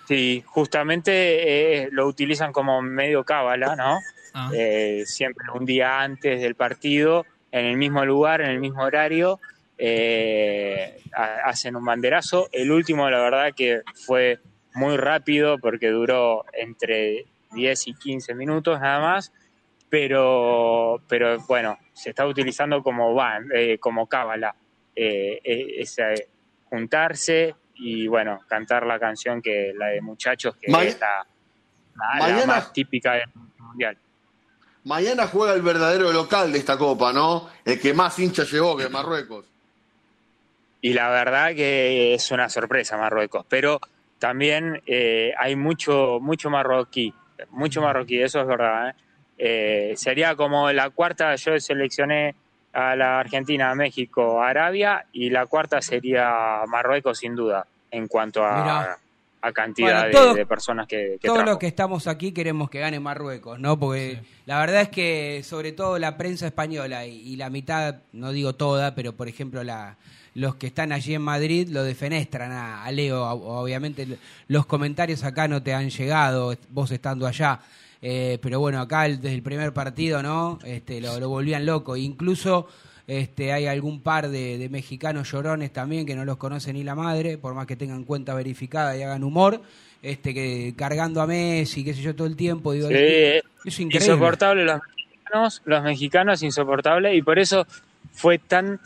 [0.08, 4.00] Sí, justamente eh, lo utilizan como medio cábala, ¿no?
[4.34, 8.82] Ah, Eh, siempre un día antes del partido, en el mismo lugar, en el mismo
[8.82, 9.40] horario,
[9.78, 12.48] eh, ha- hacen un banderazo.
[12.52, 14.38] El último, la verdad, que fue
[14.74, 19.32] muy rápido porque duró entre 10 y 15 minutos nada más,
[19.88, 23.16] pero, pero bueno, se está utilizando como,
[23.54, 24.54] eh, como cábala,
[24.94, 26.28] eh, eh, ese
[26.68, 31.26] juntarse y bueno, cantar la canción que la de muchachos, que Ma- es la,
[31.96, 33.24] la- la Mañana- más típica del
[33.58, 33.96] mundial.
[34.84, 37.48] Mañana juega el verdadero local de esta copa, ¿no?
[37.64, 39.44] El que más hinchas llevó, que es Marruecos.
[40.80, 43.80] Y la verdad que es una sorpresa Marruecos, pero
[44.18, 47.12] también eh, hay mucho, mucho marroquí,
[47.50, 48.90] mucho marroquí, eso es verdad.
[48.90, 48.94] ¿eh?
[49.38, 52.34] Eh, sería como la cuarta, yo seleccioné
[52.78, 58.60] a la Argentina, México, Arabia, y la cuarta sería Marruecos sin duda, en cuanto a,
[58.62, 58.98] Mirá.
[59.40, 62.68] a cantidad Bueno, de- todo- de, personas que, que Todos los que estamos aquí queremos
[62.68, 63.78] que gane Marruecos, ¿no?
[63.78, 68.30] Porque la verdad es que sobre todo la prensa española y, y la mitad, no
[68.32, 69.96] digo toda, pero por ejemplo la,
[70.34, 73.24] los que están allí en Madrid lo defenestran a, a Leo.
[73.24, 74.06] Obviamente
[74.48, 77.60] los comentarios acá no te han llegado, vos estando allá.
[78.08, 80.60] Eh, pero bueno, acá el- desde el primer partido, ¿no?
[80.64, 81.96] Este, lo, lo volvían loco.
[81.96, 82.68] Incluso
[83.08, 86.94] este, hay algún par de, de mexicanos llorones también que no los conoce ni la
[86.94, 89.60] madre, por más que tengan cuenta verificada y hagan humor,
[90.02, 92.70] este, que cargando a Messi, qué sé yo, todo el tiempo.
[92.72, 94.06] Digo, Sí, es, es increíble.
[94.06, 97.66] insoportable los mexicanos, los mexicanos insoportable y por eso
[98.12, 98.78] fue tan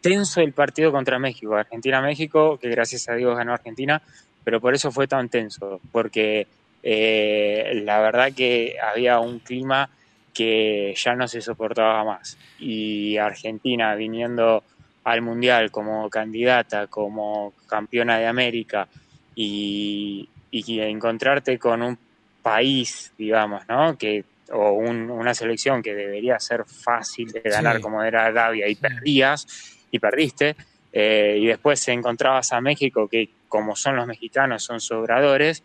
[0.00, 4.00] tenso el partido contra México, Argentina-México, que gracias a Dios ganó Argentina,
[4.44, 6.46] pero por eso fue tan tenso, porque
[6.88, 9.90] eh, la verdad que había un clima
[10.32, 14.62] que ya no se soportaba más y Argentina viniendo
[15.02, 18.86] al Mundial como candidata, como campeona de América
[19.34, 21.98] y, encontrarte con un
[22.40, 23.98] país, digamos, ¿no?
[23.98, 27.82] Que, o un- una selección que debería ser fácil de ganar Sí.
[27.82, 29.44] como era Arabia y perdías
[29.90, 30.54] y perdiste,
[30.92, 35.62] eh, y después encontrabas a México que como son los mexicanos son sobradores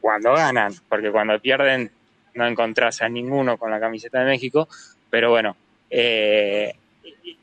[0.00, 1.90] cuando ganan, porque cuando pierden
[2.34, 4.68] no encontrás a ninguno con la camiseta de México,
[5.10, 5.56] pero bueno,
[5.90, 6.74] eh,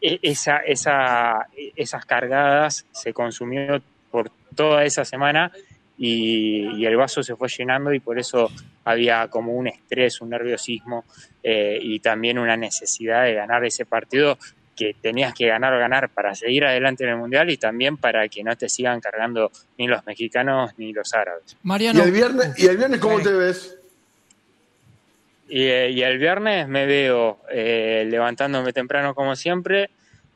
[0.01, 5.51] e- esa, esa, esas cargadas se consumió por toda esa semana
[5.97, 8.49] y, y el vaso se fue llenando y por eso
[8.83, 11.05] había como un estrés, un nerviosismo
[11.43, 14.37] eh, y también una necesidad de ganar ese partido
[14.75, 18.27] que tenías que ganar o ganar para seguir adelante en el Mundial y también para
[18.27, 21.53] que no te sigan cargando ni los mexicanos ni los árabes.
[21.53, 23.77] ¿Y Mariano, el viernes, y el viernes cómo te ves?
[25.47, 29.89] Y, eh, y el viernes me veo eh, levantándome temprano como siempre,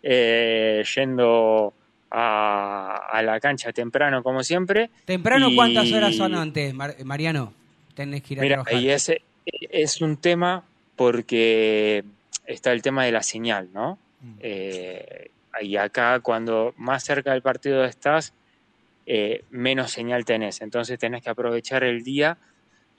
[0.03, 1.73] eh, yendo
[2.11, 4.89] a, a la cancha temprano como siempre.
[5.05, 7.53] Temprano, Y- ¿cuántas horas son antes, Mar- Mariano?
[7.95, 8.73] Tenés que ir a Mira, trabajar.
[8.81, 10.63] y ese es un tema
[10.95, 12.03] porque
[12.45, 13.97] está el tema de la señal, ¿no?
[14.39, 18.33] Eh, y acá cuando más cerca del partido estás,
[19.05, 20.61] eh, menos señal tenés.
[20.61, 22.37] Entonces tenés que aprovechar el día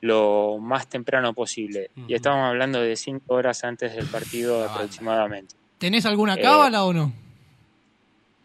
[0.00, 1.90] lo más temprano posible.
[2.08, 5.54] Y estamos hablando de cinco horas antes del partido aproximadamente.
[5.78, 7.12] ¿tenés alguna eh, cábala o no?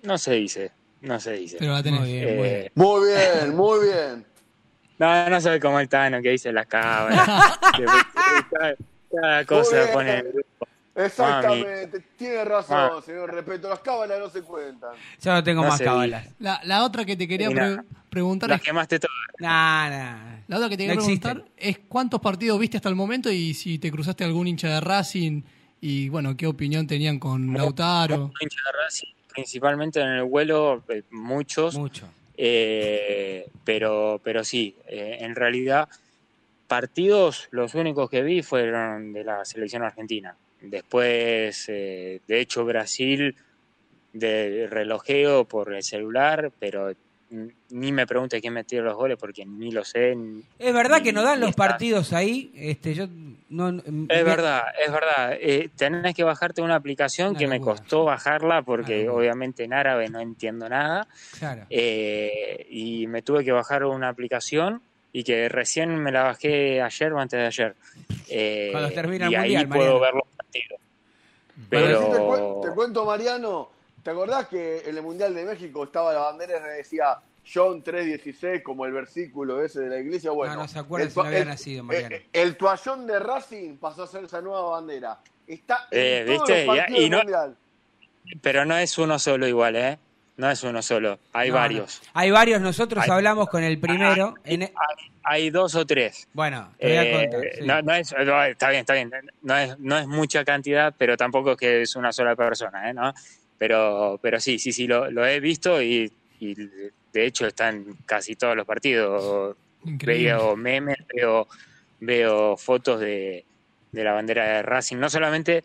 [0.04, 1.58] No se dice, no se dice.
[1.60, 2.00] Pero la tenés.
[2.02, 2.72] Muy bien, muy Eh, bien.
[2.76, 4.26] Muy bien, muy bien.
[5.00, 7.28] no, no soy como el Tano que dice las cábalas.
[8.52, 8.76] cada,
[9.12, 10.24] cada cosa pone...
[10.96, 13.02] Exactamente, tiene razón, Mami.
[13.04, 13.34] señor.
[13.34, 14.92] Respeto, las cábalas no se cuentan.
[15.22, 16.28] Yo no tengo no más se cabalas.
[16.40, 17.80] La, la otra que te quería pre-
[18.10, 19.16] preguntar Las es, quemaste todas.
[19.40, 20.38] Nah, nah.
[20.48, 23.78] la otra que te quería preguntar es cuántos partidos viste hasta el momento y si
[23.78, 25.42] te cruzaste algún hincha de Racing
[25.82, 28.32] y bueno, qué opinión tenían con Lautaro.
[28.40, 32.08] Hincha de Racing, principalmente en el vuelo, eh, muchos, Mucho.
[32.38, 35.90] eh, pero, pero sí, eh, en realidad
[36.68, 40.36] partidos los únicos que vi fueron de la selección argentina.
[40.70, 43.36] Después, eh, de hecho, Brasil
[44.14, 46.94] de relojeo por el celular, pero
[47.72, 50.16] ni me pregunte quién metió los goles porque ni lo sé.
[50.16, 51.68] ni- Es verdad ni- que no dan los está.
[51.68, 52.52] partidos ahí.
[52.56, 53.08] Este, yo
[53.50, 55.34] no, me- Es verdad, es verdad.
[55.42, 60.08] Eh, tenés que bajarte una aplicación Una que me costó bajarla porque obviamente en árabe
[60.08, 61.08] no entiendo nada.
[61.38, 61.66] Claro.
[61.70, 67.12] Eh, y me tuve que bajar una aplicación y que recién me la bajé ayer
[67.12, 67.76] o antes de ayer.
[68.30, 70.00] Eh, Cuando termina el y ahí Mundial, puedo Mariano.
[70.00, 70.35] ver los partidos.
[71.70, 73.70] Pero Pero, sí te, cuen- te cuento, Mariano,
[74.04, 77.18] ¿te acordás que en el Mundial de México estaba la bandera y decía
[77.52, 80.32] John 3.16 como el versículo ese de la iglesia?
[80.32, 82.16] Bueno, No, no se acuerda el si no había el- nacido, Mariano.
[82.16, 85.20] eh, El, toallón de Racing pasó a ser esa nueva bandera.
[85.48, 86.66] Está en Eh, todos ¿viste?
[86.66, 87.56] los Y- partidos y del no- Mundial.
[88.42, 90.00] pero no es uno solo igual, ¿eh?
[90.38, 91.62] No es uno solo, hay No, no.
[91.62, 92.02] varios.
[92.14, 94.36] Hay varios, nosotros Hay- hablamos con el primero.
[94.44, 96.28] en- e- Hay, hay dos o tres.
[96.34, 97.42] bueno, te voy a Eh, contar.
[97.54, 97.66] sí.
[97.66, 99.12] no, no es, no, está bien, está bien.
[99.44, 102.94] No es, no es mucha cantidad, pero tampoco es que es una sola persona, ¿eh?
[102.94, 103.14] ¿no?
[103.58, 107.96] Pero, pero sí, sí, sí, lo, lo he visto y, y de hecho está en
[108.06, 109.56] casi todos los partidos.
[109.86, 110.34] Increíble.
[110.34, 111.48] Veo memes, veo,
[112.02, 113.46] veo fotos de,
[113.94, 115.64] de la bandera de Racing, no solamente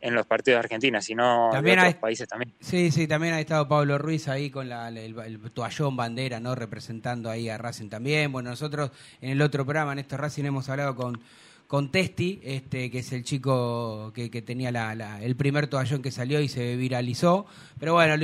[0.00, 2.52] en los partidos de Argentina, sino También de otros hay- países también.
[2.60, 6.54] Sí, sí, también ha estado Pablo Ruiz ahí con la, el, el toallón bandera, ¿no?
[6.54, 8.32] Representando ahí a Racing también.
[8.32, 11.20] Bueno, nosotros en el otro programa, en esto Racing, hemos hablado con,
[11.66, 16.00] con Testi, este, que es el chico que, que tenía la, la- el primer toallón
[16.02, 17.46] que salió y se viralizó.
[17.78, 18.14] Pero bueno,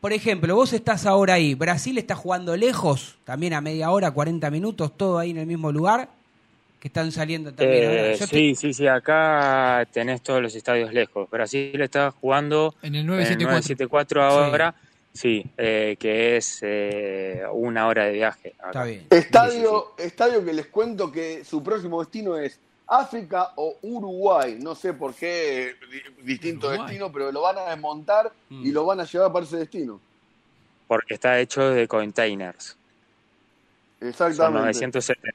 [0.00, 4.50] por ejemplo, vos estás ahora ahí, Brasil está jugando lejos, también a media hora, 40
[4.50, 6.10] minutos, todo ahí en el mismo lugar,
[6.80, 7.84] que están saliendo también.
[7.90, 11.28] Eh, sí, sí, sí, acá tenés todos los estadios lejos.
[11.30, 14.20] Brasil está jugando En el en el 974.
[14.22, 14.74] 974 ahora,
[15.12, 18.54] sí, eh, que es eh, una hora de viaje.
[18.58, 18.68] acá.
[18.68, 19.06] Está bien.
[19.10, 24.56] Estadio, estadio que les cuento que su próximo destino es África o Uruguay.
[24.60, 26.86] No sé por qué di- distinto Uruguay.
[26.88, 28.66] destino, pero lo van a desmontar Mm.
[28.66, 30.00] y lo van a llevar para ese destino.
[30.88, 32.76] Porque está hecho de containers.
[34.00, 34.60] Son Exactamente.
[34.60, 35.28] 970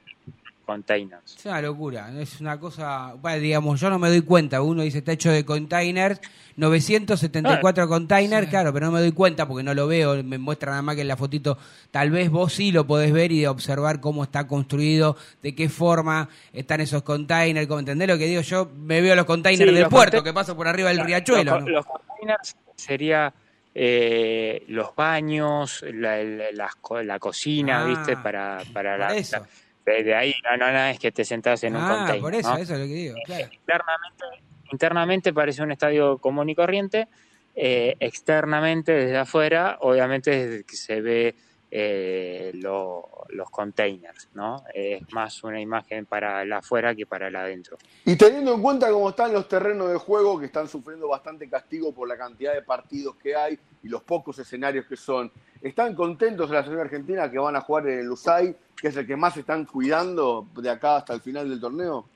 [0.65, 1.35] containers.
[1.37, 4.97] Es una locura, es una cosa, bueno, digamos, yo no me doy cuenta, uno dice
[4.97, 6.19] está hecho de containers,
[6.57, 8.49] 974 containers, Sí.
[8.49, 11.01] claro, pero no me doy cuenta porque no lo veo, me muestra nada más que
[11.01, 11.57] en la fotito,
[11.91, 15.69] tal vez vos sí lo podés ver y de observar cómo está construido, de qué
[15.69, 18.41] forma están esos containers, ¿cómo entendés lo que digo?
[18.41, 21.07] Yo me veo los containers Sí, del los puerto, que paso por arriba del Los,
[21.07, 21.69] riachuelo, ¿no?
[21.69, 23.33] los containers sería
[23.77, 28.15] eh, los baños, la, la- las co- la cocina, Ah, ¿viste?
[28.15, 29.45] Para, para por la, eso.
[29.85, 32.21] De, de ahí, no, no, no es que te sentás en un Ah, container.
[32.21, 32.57] por eso, ¿no?
[32.57, 33.43] eso es lo que digo, claro.
[33.53, 34.25] internamente,
[34.71, 37.07] internamente parece un estadio común y corriente,
[37.53, 41.35] eh, externamente desde afuera, obviamente desde que se ve
[41.77, 44.63] eh, lo- los containers, ¿no?
[44.73, 47.77] Es más una imagen para el afuera que para el adentro.
[48.05, 51.91] Y teniendo en cuenta cómo están los terrenos de juego, que están sufriendo bastante castigo
[51.91, 55.29] por la cantidad de partidos que hay y los pocos escenarios que son,
[55.61, 58.95] ¿están contentos en la selección argentina que van a jugar en el USAI, que es
[58.95, 62.07] el que más están cuidando de acá hasta el final del torneo?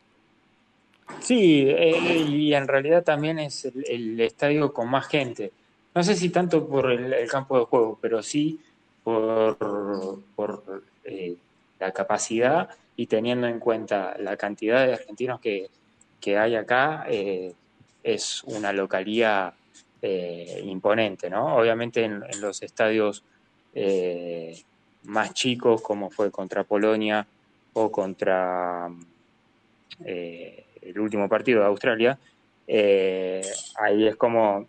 [1.20, 5.52] Sí, eh, y en realidad también es el, el estadio con más gente.
[5.94, 8.58] No sé si tanto por el, el campo de juego, pero sí
[10.36, 10.64] por,
[11.04, 11.36] eh,
[11.80, 15.70] la capacidad y teniendo en cuenta la cantidad de argentinos que,
[16.20, 17.54] que hay acá, eh,
[18.04, 19.54] es una localía
[20.02, 21.56] eh, imponente, ¿no?
[21.58, 23.24] Obviamente en, en los estadios
[25.04, 27.26] más chicos, como fue contra Polonia
[27.74, 28.90] o contra
[30.04, 32.20] el último partido de Australia,
[32.68, 34.68] ahí es como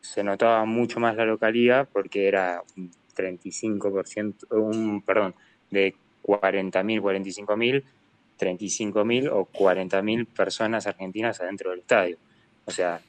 [0.00, 2.62] se notaba mucho más la localidad porque era
[3.16, 5.34] 35%, un, perdón,
[5.70, 7.82] de 40.000, 45.000,
[8.38, 12.18] 35.000 o 40.000 personas argentinas adentro del estadio.
[12.66, 13.00] O sea,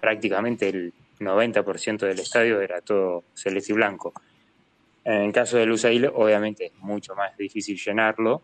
[0.00, 4.12] prácticamente el 90% del estadio era todo celeste y blanco.
[5.04, 8.40] En el caso del USAIL, obviamente es mucho más difícil llenarlo,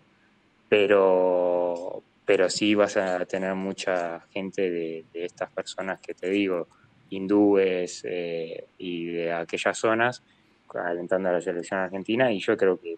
[0.68, 6.68] pero, pero sí vas a tener mucha gente de, de estas personas que te digo,
[7.10, 10.22] hindúes eh, y de aquellas zonas,
[10.74, 12.96] alentando a la selección argentina, y yo creo que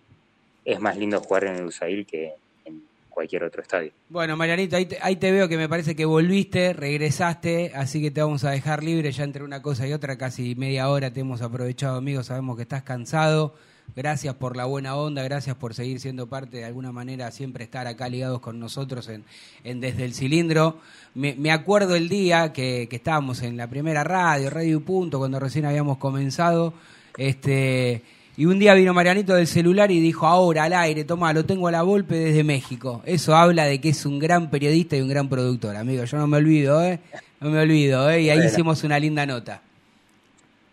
[0.65, 2.33] es más lindo jugar en el USAIL que
[2.65, 3.93] en cualquier otro estadio.
[4.09, 8.11] Bueno, Marianito, ahí te, ahí te veo que me parece que volviste, regresaste, así que
[8.11, 11.21] te vamos a dejar libre ya entre una cosa y otra, casi media hora te
[11.21, 13.55] hemos aprovechado, amigo, sabemos que estás cansado.
[13.95, 17.87] Gracias por la buena onda, gracias por seguir siendo parte de alguna manera, siempre estar
[17.87, 20.79] acá ligados con nosotros en, Desde el Cilindro.
[21.15, 25.39] Me, me acuerdo el día que, que estábamos en la primera radio, Radio Punto, cuando
[25.39, 26.73] recién habíamos comenzado,
[27.17, 28.03] este,
[28.37, 31.69] y un día vino Marianito del celular y dijo, ahora al aire, toma, lo tengo
[31.69, 33.03] a la golpe desde México.
[33.05, 36.05] Eso habla de que es un gran periodista y un gran productor, amigo.
[36.05, 36.99] Yo no me olvido, ¿eh?
[37.41, 38.23] No me olvido, ¿eh?
[38.23, 38.51] Y ahí Bueno.
[38.51, 39.61] hicimos una linda nota.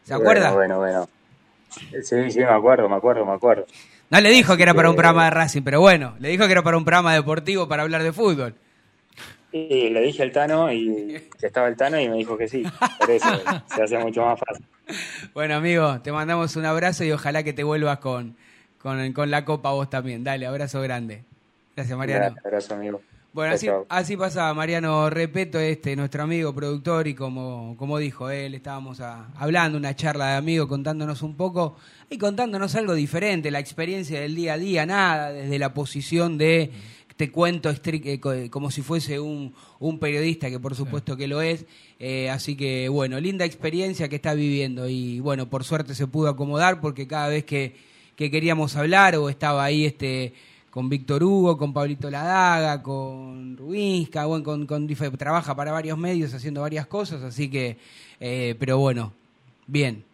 [0.04, 0.52] ¿Se acuerda?
[0.52, 2.04] Bueno, bueno, bueno.
[2.04, 3.66] Sí, sí, me acuerdo, me acuerdo, me acuerdo.
[4.10, 6.52] No le dijo que era para un programa de Racing, pero bueno, le dijo que
[6.52, 8.56] era para un programa deportivo para hablar de fútbol.
[9.52, 12.64] Y le dije al Tano y que estaba el Tano y me dijo que sí.
[13.00, 13.28] Por eso
[13.76, 14.66] se hace mucho más fácil.
[15.34, 18.36] Bueno, amigo, te mandamos un abrazo y ojalá que te vuelvas con,
[18.80, 20.24] con, con la copa vos también.
[20.24, 21.24] Dale, abrazo grande.
[21.76, 22.36] Gracias, Mariano.
[22.44, 23.02] Abrazo, amigo.
[23.32, 28.56] Bueno, así, así pasaba Mariano Repeto, este, nuestro amigo productor, y como, como dijo él,
[28.56, 31.78] estábamos a- hablando, una charla de amigo, contándonos un poco
[32.10, 36.72] y contándonos algo diferente, la experiencia del día a día, nada, desde la posición de
[37.20, 41.42] te cuento eh, co- como si fuese un, un periodista, que por supuesto que lo
[41.42, 41.66] es.
[42.00, 46.30] Eh, así que, bueno, linda experiencia que está viviendo y, bueno, por suerte se pudo
[46.30, 47.76] acomodar porque cada vez que,
[48.16, 50.32] que queríamos hablar o estaba ahí este
[50.70, 56.34] con Víctor Hugo, con Pablito Ladaga, con Rubinska, bueno, con, con trabaja para varios medios
[56.34, 57.76] haciendo varias cosas, así que,
[58.22, 59.12] eh, pero bueno,
[59.68, 60.06] bien.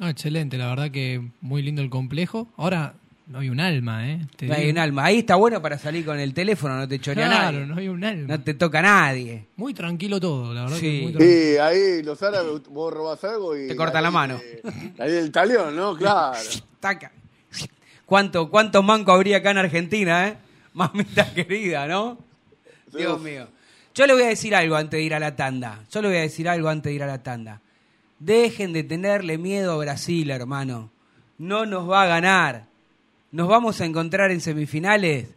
[0.00, 2.48] Excelente, la verdad que muy lindo el complejo.
[2.56, 2.94] Ahora
[3.28, 4.20] no hay un alma, ¿eh?
[4.36, 5.04] Te No hay un alma.
[5.04, 7.66] Ahí está bueno para salir con el teléfono, no te chorea Claro, nadie.
[7.66, 8.26] no hay un alma.
[8.36, 9.46] No te toca nadie.
[9.56, 10.76] Muy tranquilo todo, la verdad.
[10.78, 10.80] Sí.
[10.98, 11.32] que muy tranquilo.
[11.52, 13.68] Sí, ahí los árabes, vos robás algo y.
[13.68, 14.40] Te cortan la mano.
[14.42, 14.62] eh,
[14.98, 15.94] Ahí el talión, ¿no?
[15.98, 16.38] Claro.
[16.80, 17.12] Taca.
[18.06, 20.36] ¿Cuánto, ¿Cuántos mancos habría acá en Argentina, eh?
[20.72, 22.18] Mamita querida, ¿no?
[22.96, 23.46] Dios mío.
[23.94, 25.80] Yo le voy a decir algo antes de ir a la tanda.
[25.92, 27.60] Yo le voy a decir algo antes de ir a la tanda.
[28.18, 30.90] Dejen de tenerle miedo a Brasil, hermano.
[31.36, 32.64] No nos va a ganar.
[33.32, 35.28] Nos vamos a encontrar en semifinales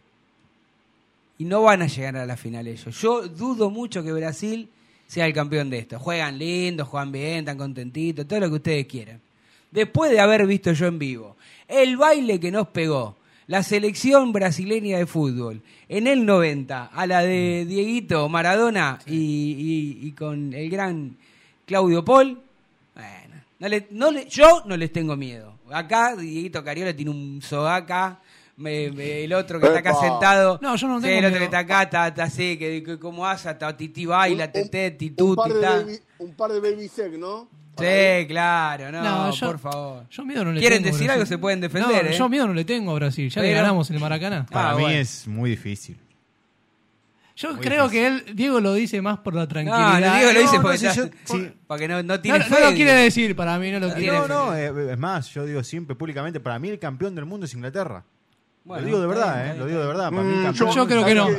[1.38, 2.98] y no van a llegar a la final ellos.
[3.00, 4.68] Yo dudo mucho que Brasil
[5.06, 5.98] sea el campeón de esto.
[5.98, 9.20] Juegan lindo, juegan bien, están contentitos, todo lo que ustedes quieran.
[9.70, 11.36] Después de haber visto yo en vivo
[11.68, 17.20] el baile que nos pegó la selección brasileña de fútbol en el 90 a la
[17.22, 21.16] de Dieguito Maradona y, y- y con el gran
[21.66, 22.38] Claudio Paul,
[22.94, 25.51] bueno, no le- no le- yo no les tengo miedo.
[25.72, 28.20] Acá Dieguito Cariola tiene un sogaca.
[28.54, 30.58] me- me- el otro que está acá sentado.
[30.62, 31.38] No, yo no Sí, tengo el otro miedo.
[31.40, 34.88] que está acá, está, está así, que, que como hace, está titi baila, Un- tete,
[34.92, 35.76] un, tituti, par de está.
[35.78, 37.48] baby, un par de baby sec, ¿no?
[37.78, 40.04] Sí, claro, no, No, yo- por favor.
[40.10, 41.24] Yo miedo no le ¿Quieren tengo decir algo?
[41.24, 42.14] Se pueden defender, No, ¿eh?
[42.16, 43.30] yo miedo no le tengo a Brasil.
[43.30, 44.46] Ya le Pero- ganamos en el Maracaná.
[44.50, 44.98] Ah, Para mí bueno.
[44.98, 45.96] es muy difícil.
[47.34, 48.24] Yo Muy creo difícil.
[48.24, 50.00] que él, Diego lo dice más por la No, tranquilidad.
[50.00, 51.52] no digo lo dice no, porque, sí, está- yo- sí.
[51.66, 52.76] porque no, no No, tiene no fe, lo digo.
[52.76, 54.36] quiere decir, para mí no lo No quiere No, decir.
[54.36, 54.54] no,
[54.88, 58.04] eh, es más, yo digo siempre públicamente, para mí el campeón del mundo es Inglaterra.
[58.64, 60.10] Bueno, lo digo de está verdad, bien, eh, lo digo de verdad.
[60.10, 61.34] Para mí el Mm, campeón Yo creo que ¿sabes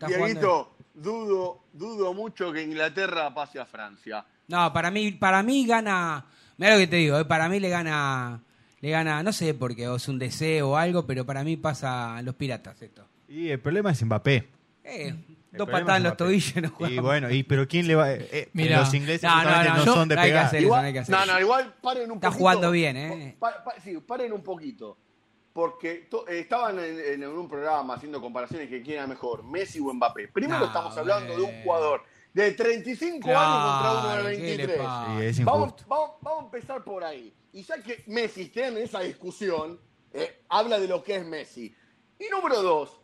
[0.00, 0.06] no.
[0.08, 4.24] Dieguito, dudo, dudo mucho que Inglaterra pase a Francia.
[4.48, 6.26] No, para mí, para mí gana.
[6.58, 8.40] Mira lo que te digo, eh, para mí le gana.
[8.80, 11.56] Le gana, no sé por qué, o es un deseo o algo, pero para mí
[11.56, 13.06] pasa a los piratas esto.
[13.28, 14.48] Y el problema es Mbappé.
[14.84, 15.14] Eh,
[15.56, 17.04] dos patadas en los tobillos no Y juegan.
[17.04, 18.80] bueno, y pero quién le va eh, eh, Mirá.
[18.80, 20.44] los ingleses No, no, justamente no, no, son de pegar.
[20.46, 22.38] hacer eso, no no, igual paren un Está poquito.
[22.38, 23.36] jugando bien, ¿eh?
[23.38, 24.98] Pa- pa- sí, paren un poquito.
[25.52, 29.80] Porque to- eh, estaban en, en un programa haciendo comparaciones que quién era mejor, Messi
[29.80, 30.28] o Mbappé.
[30.28, 32.02] Primero No, estamos hablando de un jugador
[32.34, 34.76] de 35 Claro, años contra uno de ¿qué le 23.
[34.78, 35.32] pasa?
[35.32, 37.32] Sí, Vamos, vamos, vamos a empezar por ahí.
[37.54, 39.80] Y ya que Messi esté en esa discusión,
[40.12, 41.74] eh, habla de lo que es Messi.
[42.18, 43.00] Y número dos,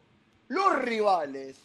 [0.48, 1.58] los rivales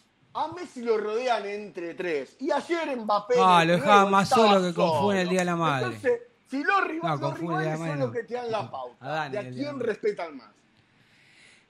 [0.44, 2.36] a Messi lo rodean entre tres.
[2.40, 3.34] Y ayer Mbappé.
[3.40, 5.28] Ah, lo dejaba más solo que con Fu en el.
[5.28, 5.86] Día de la Madre.
[5.86, 6.20] Entonces,
[6.50, 9.38] si los, riva- No, los rivales son los que te dan la pauta, Dani de
[9.38, 10.48] a quién respetan más.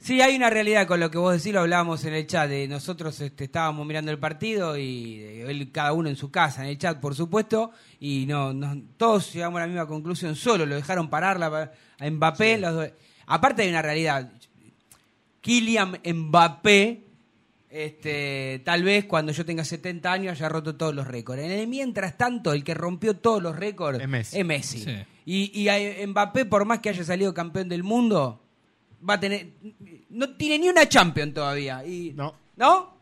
[0.00, 2.48] Sí, hay una realidad con lo que vos decís, lo hablábamos en el chat.
[2.48, 6.62] de nosotros este, estábamos mirando el partido y eh, él, cada uno en su casa,
[6.62, 10.37] en el chat, por supuesto, y no, no- todos llegamos a la misma conclusión.
[10.37, 12.59] Solo lo dejaron parar la- a Mbappé.
[12.59, 12.90] los dos.
[13.26, 14.31] Aparte hay una realidad.
[15.40, 17.04] Kylian Mbappé,
[17.70, 21.42] este, tal vez cuando yo tenga 70 años haya roto todos los récords.
[21.42, 24.00] En el mientras tanto, el que rompió todos los récords
[24.38, 24.78] Es Messi.
[24.81, 24.96] Sí.
[25.26, 28.42] Y, y a Mbappé, por más que haya salido campeón del mundo,
[29.09, 29.48] va a tener.
[30.11, 31.85] No tiene ni una Champion todavía.
[31.85, 32.35] Y, No.
[32.57, 32.96] ¿No?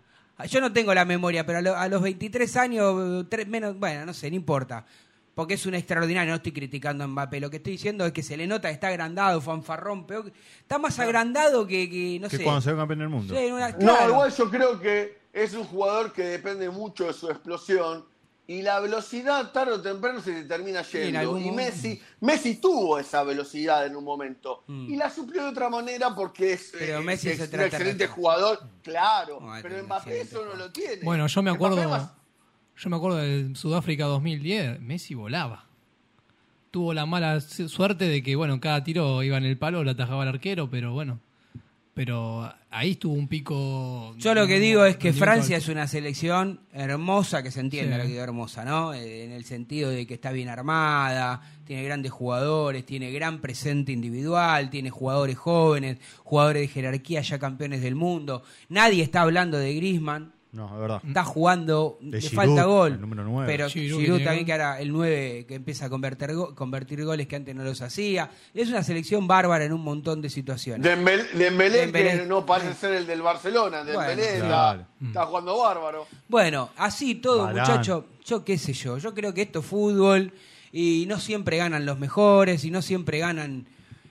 [0.51, 4.05] Yo no tengo la memoria, pero a, lo- a los 23 años, tres, menos, bueno,
[4.05, 4.85] no sé, no importa.
[5.37, 7.41] Porque es un extraordinario, no estoy criticando a Mbappé.
[7.41, 10.33] Lo que estoy diciendo es que se le nota que está agrandado, fanfarrón, peor.
[10.61, 12.43] Está más agrandado que, que, no que sé.
[12.43, 13.37] cuando se ve campeón del mundo.
[13.37, 14.09] Sí, una- No, claro.
[14.13, 18.07] igual yo creo que es un jugador que depende mucho de su explosión
[18.47, 21.39] y la velocidad tarde o temprano se le termina en yendo.
[21.39, 21.51] Y.
[21.51, 24.91] Messi, Messi tuvo esa velocidad en un momento Mm.
[24.91, 28.07] y la suplió de otra manera porque es, Pero eh, Messi es se un excelente
[28.07, 29.39] jugador, claro.
[29.43, 31.03] No, pero Mbappé eso no lo tiene.
[31.05, 31.77] Bueno, yo me acuerdo,
[32.79, 35.65] yo me acuerdo del Sudáfrica 2010, Messi volaba.
[36.71, 39.91] Tuvo la mala su- suerte de que, bueno, cada tiro iba en el palo, lo
[39.93, 41.21] atajaba el arquero, pero bueno,
[41.95, 44.15] pero ahí estuvo un pico.
[44.19, 47.97] Yo lo que digo es que Francia es una selección hermosa, que se entiende Sí.
[47.99, 48.93] lo que digo hermosa, ¿no?
[48.93, 53.93] Eh, En el sentido de que está bien armada, tiene grandes jugadores, tiene gran presente
[53.93, 58.43] individual, tiene jugadores jóvenes, jugadores de jerarquía ya campeones del mundo.
[58.69, 61.03] Nadie está hablando de Griezmann, No, es verdad.
[61.07, 62.93] está jugando, De le Giroud, falta gol.
[62.93, 63.47] el número nueve.
[63.53, 67.27] Pero Giroud, Giroud también que era el 9 que empieza a convertir, go- convertir goles
[67.27, 68.31] que antes no los hacía.
[68.55, 70.83] Es una selección bárbara en un montón de situaciones.
[70.83, 72.19] Dembélé, Dembélé, Dembélé.
[72.21, 73.85] que no parece ser el del Barcelona.
[73.85, 74.87] Dembélé Bueno.
[75.09, 76.07] está, jugando bárbaro.
[76.29, 77.61] Bueno, así todo, Varane.
[77.61, 78.07] muchacho.
[78.25, 78.99] Yo qué sé yo.
[78.99, 80.33] Yo creo que esto es fútbol
[80.73, 83.67] y no siempre ganan los mejores y no siempre ganan.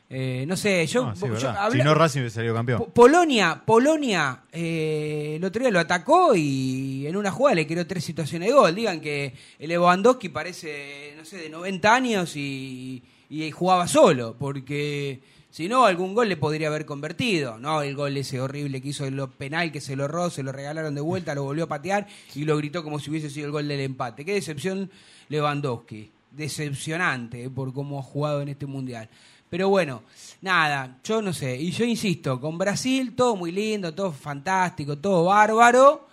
[0.09, 1.05] Eh, no sé, yo.
[1.07, 1.57] No, sí, yo verdad.
[1.57, 2.79] habla- Si no, Racing hubiese salido campeón.
[2.79, 7.85] Po- Polonia, Polonia, eh, el otro día lo atacó y en una jugada le creó
[7.87, 8.75] tres situaciones de gol.
[8.75, 15.19] Digan que el Lewandowski parece, no sé, de 90 años y, y jugaba solo, porque
[15.49, 17.57] si no, algún gol le podría haber convertido.
[17.57, 20.51] No, el gol ese horrible que hizo el penal, que se lo erró, se lo
[20.51, 23.51] regalaron de vuelta, lo volvió a patear y lo gritó como si hubiese sido el
[23.53, 24.23] gol del empate.
[24.25, 24.91] Qué decepción
[25.29, 26.11] Lewandowski.
[26.31, 29.09] Decepcionante eh, por cómo ha jugado en este mundial.
[29.49, 30.03] Pero bueno,
[30.41, 31.55] nada, yo no sé.
[31.55, 36.07] Y yo insisto, con Brasil todo muy lindo, todo fantástico, todo bárbaro.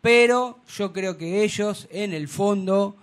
[0.00, 2.96] Pero yo creo que ellos, en el fondo,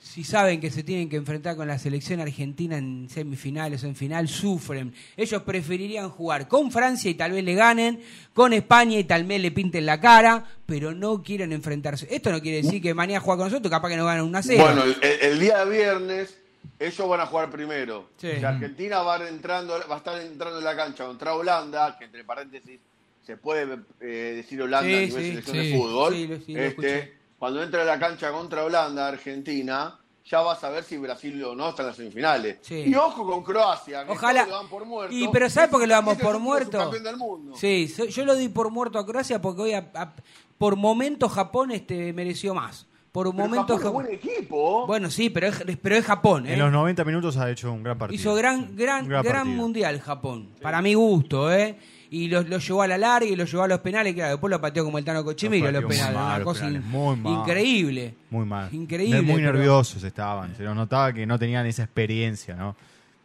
[0.00, 3.96] si saben que se tienen que enfrentar con la selección argentina en semifinales o en
[3.96, 4.94] final, sufren.
[5.16, 8.00] Ellos preferirían jugar con Francia y tal vez le ganen,
[8.32, 12.06] con España y tal vez le pinten la cara, pero no quieren enfrentarse.
[12.10, 14.62] Esto no quiere decir que mañana juega con nosotros, capaz que no ganan una 0
[14.64, 14.84] Bueno,
[15.20, 16.38] el día viernes
[16.78, 18.08] ellos van a jugar primero.
[18.16, 18.30] Sí.
[18.38, 22.24] Si Argentina va entrando, va a estar entrando en la cancha contra Holanda, que entre
[22.24, 22.80] paréntesis
[23.24, 26.14] se puede eh, decir Holanda Sí, a nivel sí, selección de fútbol.
[26.28, 30.96] Lo- este, cuando entre a la cancha contra Holanda, Argentina, ya vas a ver si
[30.96, 32.70] Brasil o no está en las semifinales.
[32.70, 34.46] Y ojo con Croacia, que Ojalá.
[34.46, 35.14] lo dan por muerto.
[35.14, 36.70] Y pero ¿sabes por qué lo damos Este es por muerto?
[36.72, 37.56] subcampeón del mundo.
[37.56, 40.14] Sí, yo lo di por muerto a Croacia porque hoy a- a-
[40.58, 42.86] por momentos Japón este mereció más.
[43.14, 44.86] Por Pero momentos Japón es buen equipo.
[44.88, 46.54] Bueno, sí, pero es, pero es Japón, ¿eh?
[46.54, 48.20] En los 90 minutos ha hecho un gran partido.
[48.20, 51.76] Hizo gran, Sí, gran, un gran, mundial Japón, para mi gusto, ¿eh?
[52.10, 54.50] Y lo, lo llevó a la larga y lo llevó a los penales, claro, después
[54.50, 56.82] lo pateó como el Tano Cochimiro, Lo los pateó muy penales, mal, una cosa penales,
[56.84, 57.32] in- muy mal.
[57.40, 58.14] increíble.
[58.30, 58.68] Muy mal.
[58.74, 60.56] Increíble, Muy pero- nerviosos estaban.
[60.56, 62.74] Se los notaba que no tenían esa experiencia, ¿no?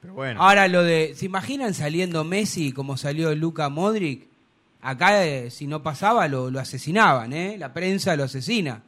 [0.01, 0.39] Pero bueno.
[0.41, 4.27] Ahora lo de, ¿se imaginan saliendo Messi como salió Luca Modric?
[4.81, 7.57] Acá eh, si no pasaba lo, lo asesinaban, ¿eh?
[7.57, 8.83] La prensa lo asesina.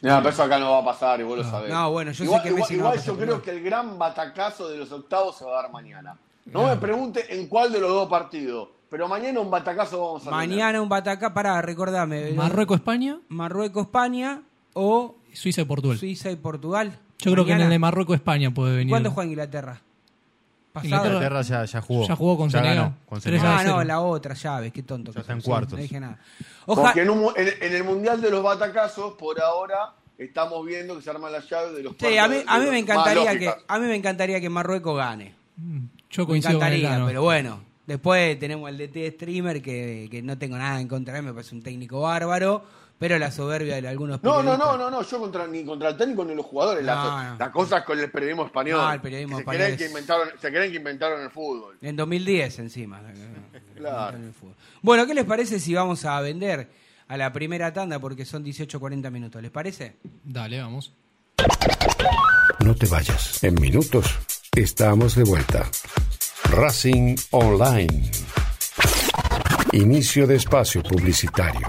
[0.00, 1.70] No, pero eso acá no va a pasar y vos lo sabés.
[1.72, 3.50] No, bueno, yo sé igual, que igual- Messi no va a igual yo creo que
[3.50, 6.16] el gran batacazo de los octavos se va a dar mañana.
[6.46, 10.30] No me pregunte en cuál de los dos partidos, pero mañana un batacazo vamos a
[10.30, 10.48] tener.
[10.48, 12.30] Mañana un batacá, pará, recordame.
[12.32, 14.42] Marruecos-España, Marruecos-España
[14.72, 15.98] o Suiza y Portugal.
[15.98, 16.98] Suiza y Portugal.
[17.18, 17.64] Yo creo que en Mañana.
[17.64, 18.92] el de Marruecos-España puede venir.
[18.92, 19.82] ¿Cuándo juega Inglaterra?
[20.82, 21.06] ¿Pasado?
[21.06, 22.06] Inglaterra- ya, ya jugó.
[22.08, 22.94] Ya jugó con Senegal.
[23.06, 25.10] con Ah, no, la otra llave, qué tonto.
[25.12, 25.72] Ya que está en cuartos.
[25.74, 26.18] No dije nada.
[26.66, 30.96] Oja- Porque en, un en- en el Mundial de los Batacazos, por ahora, estamos viendo
[30.96, 33.38] que se arma la llave de los Sí, a mí, cuartos a mí me encantaría
[33.38, 35.34] que a mí me encantaría que Marruecos gane.
[35.56, 35.78] Mm,
[36.10, 37.06] Yo Me coincido con el encantaría, Tano.
[37.06, 37.60] pero bueno.
[37.86, 41.32] Después tenemos el DT streamer que, que no tengo nada en contra de él, me
[41.32, 42.62] parece un técnico bárbaro,
[42.98, 45.90] pero la soberbia de algunos No, no, periodistas- no, no, no, yo contra, ni contra
[45.90, 46.84] el técnico ni los jugadores.
[46.84, 47.38] No, las, no.
[47.38, 48.78] las cosas con el periodismo español.
[48.80, 51.76] No, el periodismo que se español creen que inventaron, se creen que inventaron el fútbol.
[51.80, 53.00] En 2010 encima.
[53.78, 54.18] Claro.
[54.82, 56.68] Bueno, ¿qué les parece si vamos a vender
[57.06, 59.40] a la primera tanda porque son 18-40 minutos?
[59.40, 59.94] ¿Les parece?
[60.24, 60.92] Dale, vamos.
[62.58, 63.44] No te vayas.
[63.44, 64.12] En minutos
[64.56, 65.64] estamos de vuelta.
[66.50, 68.10] Racing Online.
[69.72, 71.68] Inicio de espacio publicitario.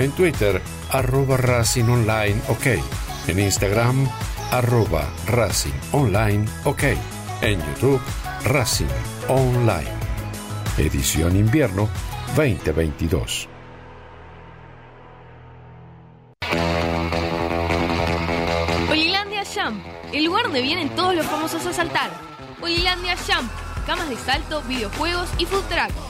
[0.00, 2.66] En Twitter, arroba Racing Online OK.
[3.28, 4.08] En Instagram,
[4.50, 6.84] arroba Racing Online OK.
[7.42, 8.00] En YouTube,
[8.44, 8.88] Racing
[9.28, 9.92] Online.
[10.78, 11.86] Edición Invierno
[12.34, 13.46] 2022.
[18.88, 19.84] Olilandia Jump,
[20.14, 22.10] el lugar donde vienen todos los famosos a saltar.
[22.62, 23.50] Olilandia Jump,
[23.86, 26.09] camas de salto, videojuegos y food truck.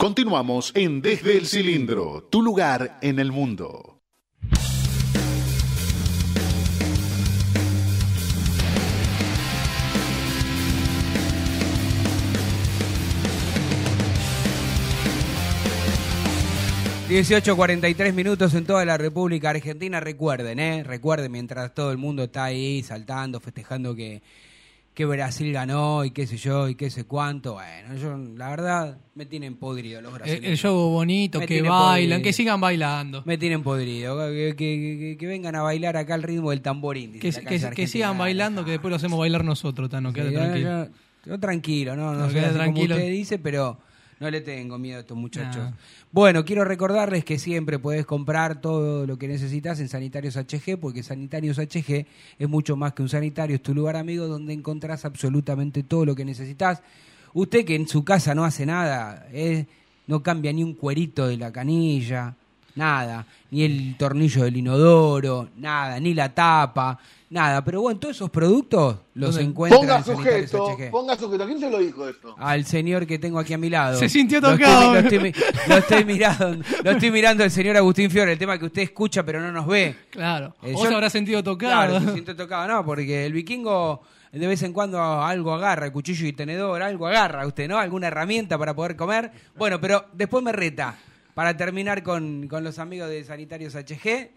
[0.00, 3.96] Continuamos en Desde el Cilindro, tu lugar en el mundo.
[17.08, 19.98] ...18.43 minutos en toda la República Argentina.
[19.98, 20.84] Recuerden, ¿eh?
[20.84, 24.22] Recuerden, mientras todo el mundo está ahí saltando, festejando que,
[24.98, 27.52] que Brasil ganó y qué sé yo y qué sé cuánto.
[27.52, 30.50] Bueno, yo, la verdad, me tienen podrido los El, brasileños.
[30.50, 32.22] el show bonito, Me que bailan, podrido.
[32.22, 33.22] que sigan bailando.
[33.24, 34.18] Me tienen podrido.
[34.18, 37.12] Que, que- que- que vengan a bailar acá al ritmo del tamborín.
[37.20, 37.30] Que,
[37.86, 40.08] sigan bailando, que después lo hacemos bailar nosotros, Tano.
[40.08, 40.84] Sí, Quédate tranquilo.
[40.86, 42.94] Yo, yo tranquilo, no, no, No, queda así como tranquilo.
[42.96, 43.78] usted dice, pero
[44.20, 45.70] no le tengo miedo a estos muchachos.
[46.10, 51.02] Bueno, quiero recordarles que siempre podés comprar todo lo que necesitas en Sanitarios HG, porque
[51.02, 52.06] Sanitarios HG
[52.38, 56.14] es mucho más que un sanitario, es tu lugar amigo donde encontrás absolutamente todo lo
[56.14, 56.82] que necesitas.
[57.34, 59.66] Usted que en su casa no hace nada, eh,
[60.06, 62.34] no cambia ni un cuerito de la canilla,
[62.74, 66.98] nada, ni el tornillo del inodoro, nada, ni la tapa,
[67.30, 67.64] nada.
[67.64, 71.46] Pero bueno, todos esos productos los encuentran Ponga en Sanitarios sujeto, HG ponga sujeto.
[71.46, 72.34] ¿Quién se lo dijo esto?
[72.38, 73.98] al señor que tengo aquí a mi lado.
[73.98, 74.92] Se sintió Lo estoy- tocado.
[74.94, 75.32] Lo estoy, mi-
[75.68, 79.22] lo estoy mirando, lo estoy mirando el señor Agustín Fiore, el tema que usted escucha
[79.24, 79.94] pero no nos ve.
[80.10, 80.54] Claro.
[80.62, 81.72] Eh, Vos yo- se habrás sentido tocado.
[81.72, 84.02] Claro, se siente tocado, no, porque el vikingo
[84.32, 87.78] de vez en cuando algo agarra, cuchillo y tenedor, algo agarra usted, ¿no?
[87.78, 89.30] Alguna herramienta para poder comer.
[89.56, 90.96] Bueno, pero después me reta
[91.32, 94.28] para terminar con, con los amigos de Sanitarios HG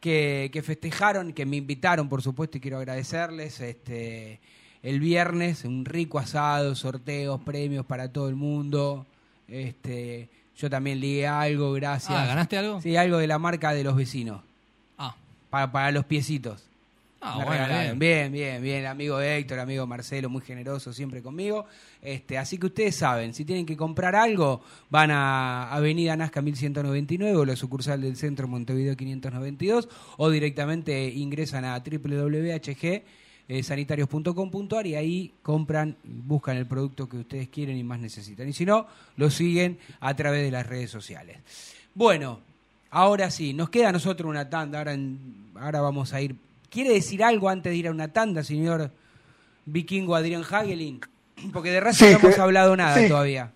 [0.00, 3.60] que, que festejaron, que me invitaron, por supuesto, y quiero agradecerles.
[3.60, 4.40] Este,
[4.82, 9.06] el viernes, un rico asado, sorteos, premios para todo el mundo.
[9.48, 12.16] Este, yo también ligué algo, gracias.
[12.16, 12.80] Ah, ¿ganaste algo?
[12.80, 14.42] Sí, algo de la marca de los vecinos.
[14.96, 15.14] Ah.
[15.50, 16.64] Para, para los piecitos.
[17.20, 17.98] Ah, bueno, bien.
[17.98, 18.86] bien, bien, bien.
[18.86, 21.66] Amigo Héctor, amigo Marcelo, muy generoso siempre conmigo.
[22.00, 27.36] Este, así que ustedes saben, si tienen que comprar algo, van a Avenida Nazca 1199
[27.36, 33.02] o la sucursal del centro Montevideo 592 o directamente ingresan a www.hg
[33.50, 38.48] eh, sanitarios.com.ar y ahí compran, buscan el producto que ustedes quieren y más necesitan.
[38.48, 41.38] Y si no, lo siguen a través de las redes sociales.
[41.94, 42.40] Bueno,
[42.90, 46.36] ahora sí, nos queda a nosotros una tanda, ahora, en- ahora vamos a ir.
[46.70, 48.90] ¿Quiere decir algo antes de ir a una tanda, señor
[49.64, 51.00] vikingo Adrián Hagelin?
[51.52, 53.08] Porque de Racing Sí, no hemos hablado nada sí.
[53.08, 53.52] todavía.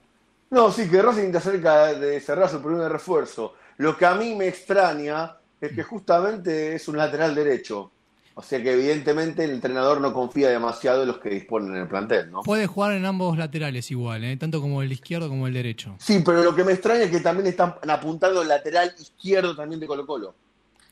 [0.51, 3.55] No, sí, que Racing está cerca de cerrar su primer refuerzo.
[3.79, 7.91] Lo que a mí me extraña es que justamente es un lateral derecho.
[8.35, 11.89] O sea que evidentemente el entrenador no confía demasiado en los que disponen en el
[11.89, 12.43] plantel, ¿no?
[12.43, 14.37] Puede jugar en ambos laterales igual, ¿eh?
[14.39, 15.97] tanto como el izquierdo como el derecho.
[15.99, 19.81] Sí, pero lo que me extraña es que también están apuntando el lateral izquierdo también
[19.81, 20.35] de Colo Colo.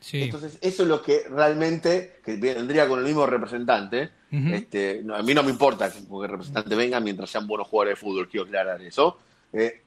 [0.01, 0.23] Sí.
[0.23, 5.21] Entonces, eso es lo que realmente, que vendría con el mismo representante, este, no, a
[5.21, 8.45] mí no me importa que el representante venga mientras sean buenos jugadores de fútbol, quiero
[8.45, 9.17] aclarar eso.
[9.53, 9.81] Eh,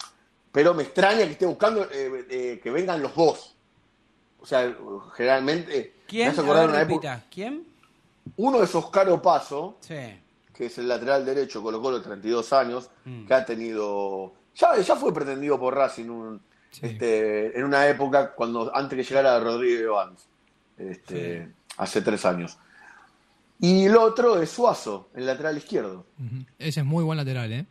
[0.53, 3.55] pero me extraña que esté buscando eh, eh, que vengan los dos.
[4.41, 4.73] O sea,
[5.17, 5.95] generalmente...
[5.97, 6.29] me ¿Quién?
[6.29, 7.25] A acordar una época-.
[7.31, 7.67] ¿Quién?
[8.37, 9.97] Uno es Oscar Opaso, Sí.
[10.55, 13.27] que es el lateral derecho, Colo Colo, 32 años, Mm.
[13.27, 14.33] que ha tenido...
[14.55, 16.41] Ya, ya fue pretendido por Racing un-
[16.83, 20.27] este, en una época cuando antes que llegara Rodríguez Evans,
[20.79, 22.57] este, hace tres años.
[23.61, 26.05] Y el otro es Suazo, el lateral izquierdo.
[26.59, 27.67] Ese es muy buen lateral, ¿eh?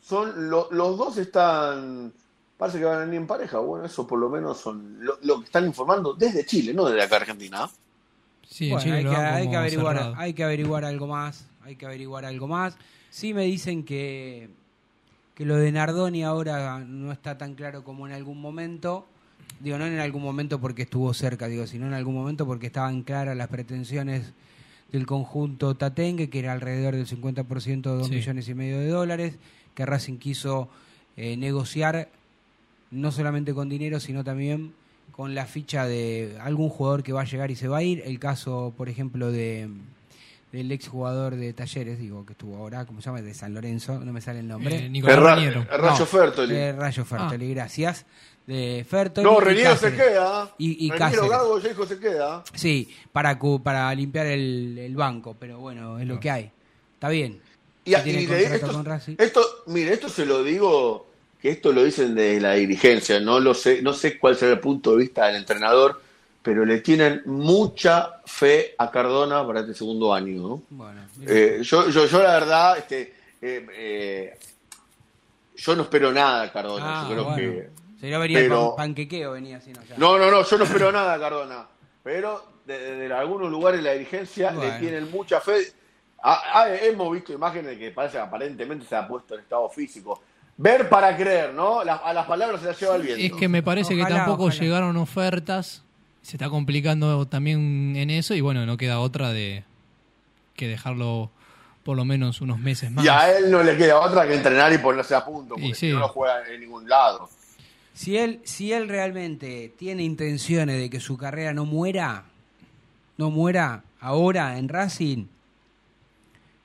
[0.00, 2.12] Son lo- los dos están,
[2.56, 3.58] parece que van a venir en pareja.
[3.58, 7.02] Bueno, eso por lo menos son lo, lo que están informando desde Chile, no desde
[7.02, 7.68] acá Argentina.
[8.48, 10.14] Sí, Bueno, Chile hay, que, hay que averiguar, cerrado.
[10.16, 12.76] hay que averiguar algo más, hay que averiguar algo más.
[13.10, 14.48] Sí me dicen que,
[15.38, 19.06] que lo de Nardoni ahora no está tan claro como en algún momento.
[19.60, 23.04] Digo, no en algún momento porque estuvo cerca, digo, sino en algún momento porque estaban
[23.04, 24.32] claras las pretensiones
[24.90, 28.14] del conjunto Tatengue, que era alrededor del 50% de 2 Sí.
[28.16, 29.38] millones y medio de dólares,
[29.76, 30.68] que Racing quiso
[31.16, 32.08] eh, negociar
[32.90, 34.72] no solamente con dinero, sino también
[35.12, 38.02] con la ficha de algún jugador que va a llegar y se va a ir.
[38.04, 39.68] El caso, por ejemplo, de
[40.52, 43.20] del exjugador de Talleres, digo, que estuvo ahora, ¿cómo se llama?
[43.22, 44.76] De San Lorenzo, no me sale el nombre.
[44.76, 45.60] Eh, Nicolás El Ra- Raniero.
[45.60, 46.54] el Rayo No, Fertoli.
[46.54, 48.06] de Rayo Fertoli, gracias.
[48.46, 49.24] De Fertoli.
[49.26, 50.50] No, Reniero se queda.
[50.56, 51.30] Y, y Reniero Cáceres.
[51.30, 52.42] Gago ya dijo se queda.
[52.54, 56.50] Sí, para, cu- para limpiar el, el banco, pero bueno, es lo que hay.
[56.94, 57.40] Está bien.
[57.84, 58.74] Y, y esto,
[59.18, 61.06] esto, mire, esto se lo digo,
[61.40, 64.60] que esto lo dicen de la dirigencia, no lo sé, no sé cuál será el
[64.60, 66.00] punto de vista del entrenador,
[66.48, 70.40] pero le tienen mucha fe a Cardona para este segundo año.
[70.40, 70.62] ¿no?
[70.70, 71.30] Bueno, mira.
[71.34, 74.38] Eh, yo, yo, yo la verdad, este, eh, eh,
[75.56, 77.00] yo no espero nada de Cardona.
[77.02, 77.36] Ah, yo creo bueno.
[78.00, 79.80] que, venía pero- pan- panquequeo, venía así, ¿no?
[79.98, 81.66] No, no, no, yo no espero nada de Cardona.
[82.02, 84.72] Pero de, de algunos lugares la dirigencia Bueno.
[84.72, 85.58] le tienen mucha fe.
[86.22, 90.22] Ah, ah, hemos visto imágenes que parece que aparentemente se ha puesto en estado físico.
[90.56, 91.84] Ver para creer, ¿no?
[91.84, 93.22] Las- a las palabras se las lleva el viento.
[93.22, 94.60] Es que me parece que Ojalá, tampoco ojalá.
[94.60, 95.84] llegaron ofertas.
[96.28, 99.64] Se está complicando también en eso y bueno, no queda otra de
[100.56, 101.30] que dejarlo
[101.84, 103.02] por lo menos unos meses más.
[103.02, 105.90] Y a él no le queda otra que entrenar y ponerse a punto, porque sí.
[105.90, 107.30] no, no juega en ningún lado.
[107.94, 112.24] Si él, si él realmente tiene intenciones de que su carrera no muera,
[113.16, 115.24] no muera ahora en Racing,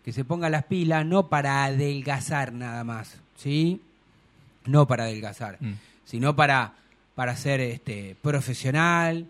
[0.04, 3.80] que se ponga las pilas, no para adelgazar nada más, ¿sí?
[4.66, 5.76] No para adelgazar, Mm.
[6.04, 6.74] sino para,
[7.16, 9.26] para ser este, profesional,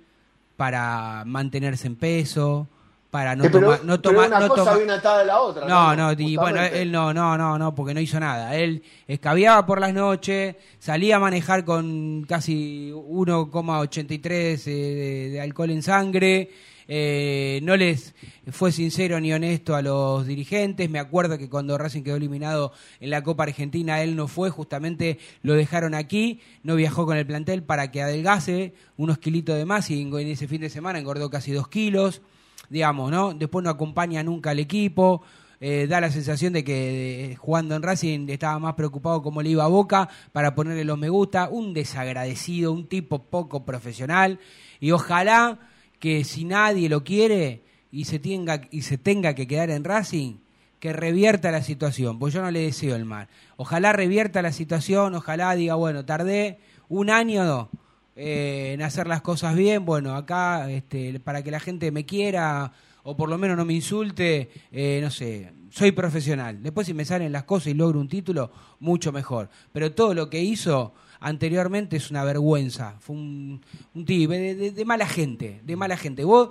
[0.57, 2.67] para mantenerse en peso,
[3.09, 3.79] para no Eh, tomar...
[3.83, 5.67] No pero toma, una no cosa toma- viene atada de la otra.
[5.67, 8.55] no, no, y bueno, él no, no, no, no, porque no hizo nada.
[8.55, 15.69] Él escabeaba por las noches, salía a manejar con casi 1,83 eh, de, de alcohol
[15.71, 16.49] en sangre,
[16.87, 18.15] eh, no les
[18.51, 20.89] fue sincero ni honesto a los dirigentes.
[20.89, 25.19] Me acuerdo que cuando Racing quedó eliminado en la Copa Argentina, él no fue, justamente
[25.41, 29.89] lo dejaron aquí, no viajó con el plantel para que adelgase unos kilitos de más
[29.89, 32.21] y en ese fin de semana engordó casi dos kilos
[32.69, 33.33] digamos, ¿no?
[33.33, 35.21] Después no acompaña nunca al equipo,
[35.59, 39.63] eh, da la sensación de que jugando en Racing estaba más preocupado como le iba
[39.63, 44.39] a Boca para ponerle los me gusta, un desagradecido, un tipo poco profesional
[44.79, 45.59] y ojalá
[46.03, 50.35] que si nadie lo quiere y se tenga y se tenga que quedar en Racing
[50.81, 53.29] que revierta la situación, pues yo no le deseo el mal.
[53.55, 57.69] Ojalá revierta la situación, ojalá diga, bueno, tardé un año
[58.17, 62.73] eh, en hacer las cosas bien, bueno, acá este, para que la gente me quiera
[63.03, 66.61] o por lo menos no me insulte, eh, no sé, soy profesional.
[66.61, 68.51] Después si me salen las cosas y logro un título,
[68.81, 69.49] mucho mejor.
[69.71, 72.95] Pero todo lo que hizo anteriormente es una vergüenza.
[72.99, 73.61] Fue un,
[73.95, 76.23] un de, mala gente, de mala gente.
[76.23, 76.49] Vos,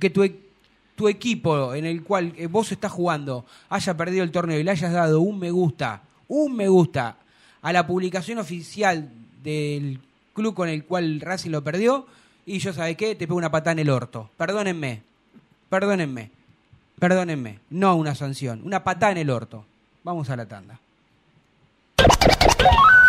[0.00, 0.36] que tu, e-
[0.96, 4.70] tu equipo en el cual eh, vos estás jugando haya perdido el torneo y le
[4.72, 7.16] hayas dado un me gusta, un me gusta
[7.62, 9.08] a la publicación oficial
[9.42, 10.00] del
[10.32, 12.06] club con el cual Racing lo perdió
[12.46, 13.14] y yo, ¿sabes qué?
[13.14, 14.30] Te pego una patada en el orto.
[14.36, 15.02] Perdónenme,
[15.68, 16.30] perdónenme.
[16.96, 19.64] Perdónenme, no una sanción, una patada en el orto.
[20.04, 20.78] Vamos a la tanda.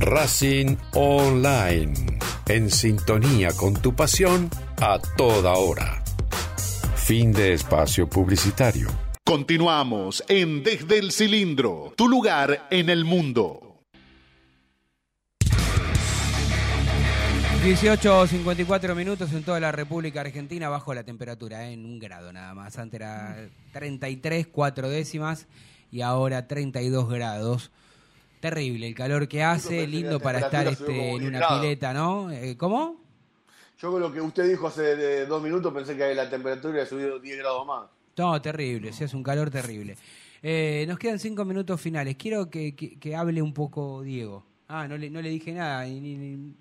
[0.00, 1.92] Racing Online.
[2.48, 4.48] En sintonía con tu pasión
[4.80, 6.02] a toda hora.
[6.96, 8.88] Fin de espacio publicitario.
[9.22, 13.82] Continuamos en Desde el Cilindro, tu lugar en el mundo.
[17.62, 21.74] 18.54 minutos en toda la República Argentina, bajo la temperatura, ¿eh?
[21.74, 22.78] en un grado nada más.
[22.78, 23.36] Antes era
[23.74, 25.46] 33, 4 décimas
[25.92, 27.70] y ahora 32 grados.
[28.40, 32.30] Terrible el calor que hace, lindo para estar este, en 10 una pileta, ¿no?
[32.30, 32.96] Eh, ¿Cómo?
[33.78, 36.86] Yo con lo que usted dijo hace eh, dos minutos pensé que la temperatura había
[36.86, 37.88] subido 10 grados más.
[38.16, 39.96] No, terrible, se hace un calor terrible.
[40.42, 42.16] Eh, nos quedan cinco minutos finales.
[42.16, 44.44] Quiero que, que- que hable un poco Diego.
[44.68, 45.84] Ah, no le, no le dije nada.
[45.84, 46.54] ni- ni-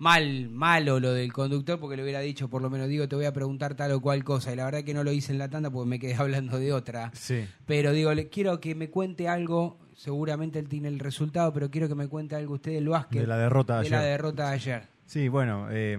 [0.00, 3.26] mal, malo lo del conductor, porque le hubiera dicho, por lo menos, digo, te voy
[3.26, 4.52] a preguntar tal o cual cosa.
[4.52, 6.72] Y la verdad que no lo hice en la tanda porque me quedé hablando de
[6.72, 7.12] otra.
[7.14, 7.44] Sí.
[7.66, 9.78] Pero digo, le, quiero que me cuente algo.
[9.94, 13.20] Seguramente él tiene el resultado, pero quiero que me cuente algo usted del básquet.
[13.20, 14.10] De la derrota de de la ayer.
[14.10, 14.82] derrota de ayer.
[15.04, 15.98] Sí, bueno, eh,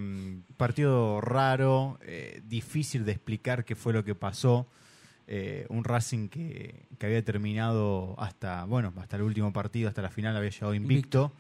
[0.57, 4.67] partido raro, eh, difícil de explicar qué fue lo que pasó.
[5.27, 10.09] Eh, un Racing que, que había terminado hasta, bueno, hasta el último partido, hasta la
[10.09, 11.31] final había llegado invicto.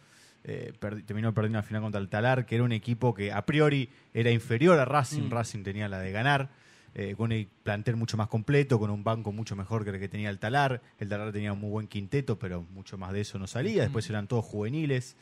[0.43, 3.45] Eh, perdi- terminó perdiendo la final contra el Talar, que era un equipo que a
[3.45, 5.23] priori era inferior a Racing.
[5.27, 5.31] Mm.
[5.31, 6.49] Racing tenía la de ganar,
[6.95, 10.09] eh, con un plantel mucho más completo, con un banco mucho mejor que el que
[10.09, 10.81] tenía el Talar.
[10.97, 13.83] El Talar tenía un muy buen quinteto, pero mucho más de eso no salía.
[13.83, 15.15] Después eran todos juveniles.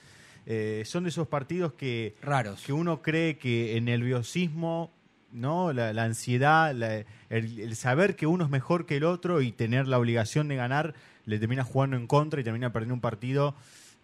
[0.46, 2.64] Eh, son de esos partidos que, Raros.
[2.66, 4.92] que uno cree que el nerviosismo,
[5.32, 5.74] ¿no?
[5.74, 9.52] la, la ansiedad, la- el, el saber que uno es mejor que el otro y
[9.52, 10.96] tener la obligación de ganar,
[11.26, 13.54] le termina jugando en contra y termina perdiendo un partido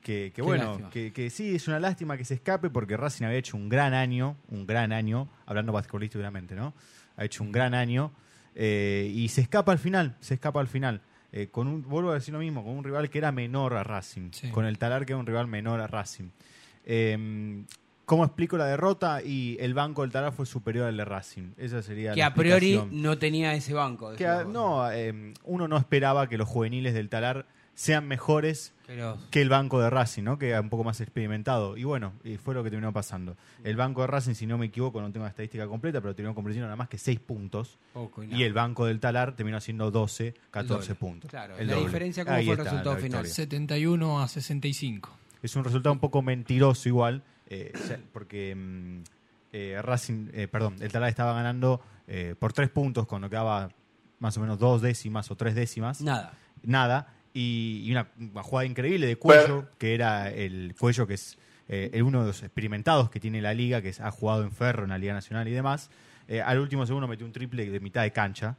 [0.06, 3.58] que, bueno, que, que sí, es una lástima que se escape porque Racing había hecho
[3.58, 6.74] un gran año, un gran año, hablando basquetbolísticamente, ¿no?
[7.18, 8.12] Ha hecho un gran año
[8.54, 11.02] eh, y se escapa al final, se escapa al final.
[11.32, 13.84] Eh, con un, vuelvo a decir lo mismo, con un rival que era menor a
[13.84, 14.50] Racing, Sí.
[14.52, 16.30] con el Talar que era un rival menor a Racing.
[16.86, 17.64] Eh,
[18.06, 19.24] ¿Cómo explico la derrota?
[19.24, 21.54] Y el banco del Talar fue superior al de Racing.
[21.58, 24.14] Esa sería Que la a priori no tenía ese banco.
[24.14, 28.74] Que a- no, eh, uno no esperaba que los juveniles del Talar sean mejores
[29.32, 30.38] Que el banco de Racing, ¿no?
[30.38, 31.76] Que era un poco más experimentado.
[31.76, 33.36] Y bueno, y fue lo que terminó pasando.
[33.64, 36.34] El banco de Racing, si no me equivoco, no tengo la estadística completa, pero terminó
[36.36, 37.78] convirtiendo nada más que 6 puntos.
[37.94, 40.96] Poco y el banco del Talar terminó haciendo 12, 14 doble.
[40.96, 41.30] puntos.
[41.30, 41.86] Claro, El la doble.
[41.88, 43.24] diferencia, ¿cómo Ahí fue el está resultado final?
[43.24, 43.34] victoria.
[43.34, 45.10] 71 a 65.
[45.44, 47.74] es un resultado un poco mentiroso igual, eh,
[48.14, 49.00] porque mm,
[49.52, 53.70] eh, Racing, eh, perdón, el Talar estaba ganando eh, por tres puntos cuando quedaba
[54.20, 56.02] más o menos dos décimas o tres décimas.
[56.02, 56.34] Nada.
[56.64, 57.14] Nada.
[57.38, 61.90] Y, y una, una jugada increíble de Cuello, que era el Cuello, que es eh,
[61.94, 64.90] el uno de los experimentados que tiene la liga, que ha jugado en Ferro, en
[64.92, 65.90] la Liga Nacional y demás.
[66.30, 68.56] Eh, al último segundo metió un triple de mitad de cancha.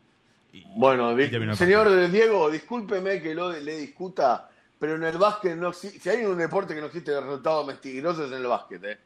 [0.76, 4.48] Bueno, Y terminó el señor Diego, discúlpeme que lo le discuta,
[4.78, 8.26] pero en el básquet no existe, si hay un deporte que no existe resultado mentiroso
[8.26, 8.84] es en el básquet.
[8.84, 8.98] ¿eh?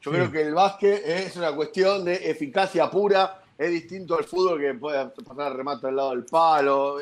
[0.00, 0.16] Yo Sí.
[0.16, 4.72] creo que el básquet es una cuestión de eficacia pura, es distinto al fútbol que
[4.74, 6.96] puede pasar remate al lado del palo,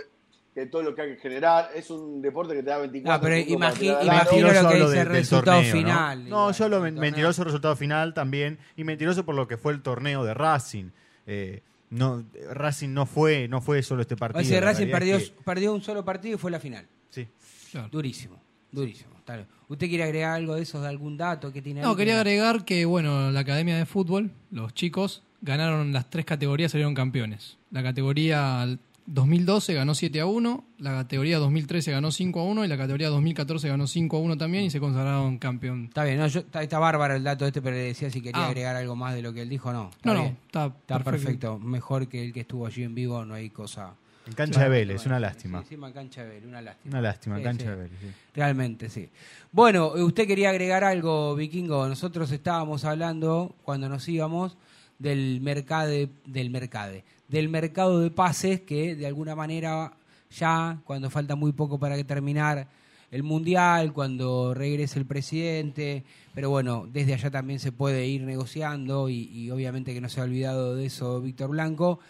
[0.56, 3.20] que todo lo que hay que generar, es un deporte que te da 24 Ah,
[3.20, 5.80] pero tirar al imagino lo que dice de- el resultado torneo, ¿no?
[5.80, 6.28] final.
[6.30, 9.82] No, yo lo men- mentiroso resultado final también y mentiroso por lo que fue el
[9.82, 10.86] torneo de Racing.
[11.26, 14.40] Eh, no, Racing no fue, no fue solo este partido.
[14.40, 16.86] O sea, la Racing perdió, es que- perdió un solo partido y fue la final.
[17.10, 17.28] Sí.
[17.70, 17.88] Claro.
[17.92, 18.40] Durísimo,
[18.72, 19.10] durísimo.
[19.28, 19.46] Bien.
[19.68, 21.86] ¿Usted quiere agregar algo de eso, de algún dato que tiene ahí?
[21.86, 26.24] No, quería Que- agregar que, bueno, la Academia de Fútbol, los chicos, ganaron las tres
[26.24, 27.58] categorías, salieron campeones.
[27.72, 32.68] La categoría 2012 ganó 7 a 1, la categoría 2013 ganó 5 a 1 y
[32.68, 35.84] la categoría 2014 ganó 5 a 1 también y se consagraron campeón.
[35.86, 38.42] Está bien, no, yo- está, está bárbaro el dato este, pero le decía si quería
[38.42, 38.48] Ah.
[38.48, 39.90] agregar algo más de lo que él dijo, no.
[39.90, 40.38] Está No, no, bien.
[40.46, 41.58] está, Está perfecto.
[41.58, 43.94] Mejor que el que estuvo allí en vivo, no hay cosa.
[44.26, 45.58] En cancha de Vélez, una lástima.
[45.60, 46.90] Sí, encima en cancha de Vélez, una lástima.
[46.98, 47.70] Una lástima, Sí, cancha sí.
[47.70, 47.98] de Vélez.
[48.00, 48.06] sí.
[48.34, 49.08] Realmente, sí.
[49.52, 51.86] Bueno, usted quería agregar algo, Vikingo.
[51.88, 54.56] Nosotros estábamos hablando, cuando nos íbamos,
[54.98, 55.90] del mercado
[56.24, 59.92] del mercade, del mercado de pases que de alguna manera
[60.30, 62.68] ya, cuando falta muy poco para terminar
[63.10, 69.08] el mundial, cuando regrese el presidente, pero bueno, desde allá también se puede ir negociando
[69.08, 72.00] y, y obviamente que no se ha olvidado de eso Víctor Blanco,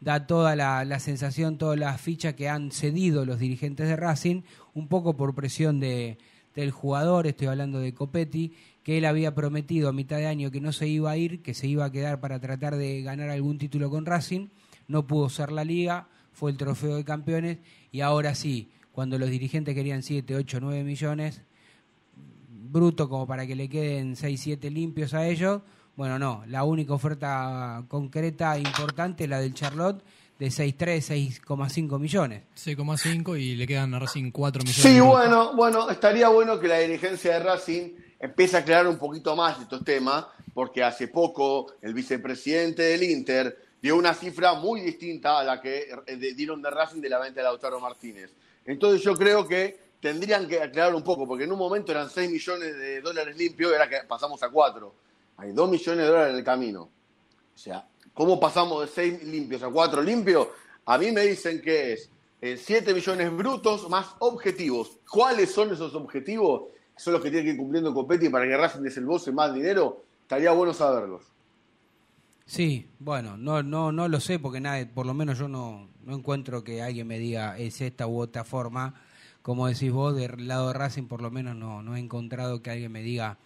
[0.00, 4.42] da toda la, la sensación, todas las fichas que han cedido los dirigentes de Racing,
[4.74, 6.18] un poco por presión de,
[6.54, 8.52] del jugador, estoy hablando de Copetti,
[8.84, 11.54] que él había prometido a mitad de año que no se iba a ir, que
[11.54, 14.48] se iba a quedar para tratar de ganar algún título con Racing,
[14.86, 17.58] no pudo ser la liga, fue el trofeo de campeones
[17.90, 21.40] y ahora sí, cuando los dirigentes querían 7, 8, 9 millones,
[22.46, 25.62] bruto como para que le queden 6, 7 limpios a ellos.
[25.96, 30.04] Bueno, no, la única oferta concreta importante es la del Charlotte
[30.38, 32.42] de 6,3, 6,5 millones.
[32.56, 34.82] 6,5 y le quedan a Racing 4 millones.
[34.82, 39.34] Sí, bueno, bueno, estaría bueno que la dirigencia de Racing empiece a aclarar un poquito
[39.36, 45.38] más estos temas, porque hace poco el vicepresidente del Inter dio una cifra muy distinta
[45.38, 48.30] a la que eh, dieron de Racing de la venta de Lautaro Martínez.
[48.64, 52.30] Entonces yo creo que tendrían que aclarar un poco, porque en un momento eran 6
[52.30, 54.94] millones de dólares limpios, ahora que pasamos a 4.
[55.36, 56.82] Hay 2 millones de dólares en el camino.
[57.54, 60.48] O sea, ¿cómo pasamos de 6 limpios a 4 limpios?
[60.86, 62.10] A mí me dicen que es
[62.40, 64.98] 7 millones brutos más objetivos.
[65.10, 66.64] ¿Cuáles son esos objetivos?
[66.96, 70.04] Son los que tiene que ir cumpliendo Copetti para que Racing desembolse más dinero.
[70.22, 71.22] Estaría bueno saberlos.
[72.46, 76.14] Sí, bueno, no, no, no lo sé porque nadie, por lo menos yo no, no
[76.14, 78.94] encuentro que alguien me diga es esta u otra forma.
[79.42, 82.70] Como decís vos, del lado de Racing por lo menos no, no he encontrado que
[82.70, 83.38] alguien me diga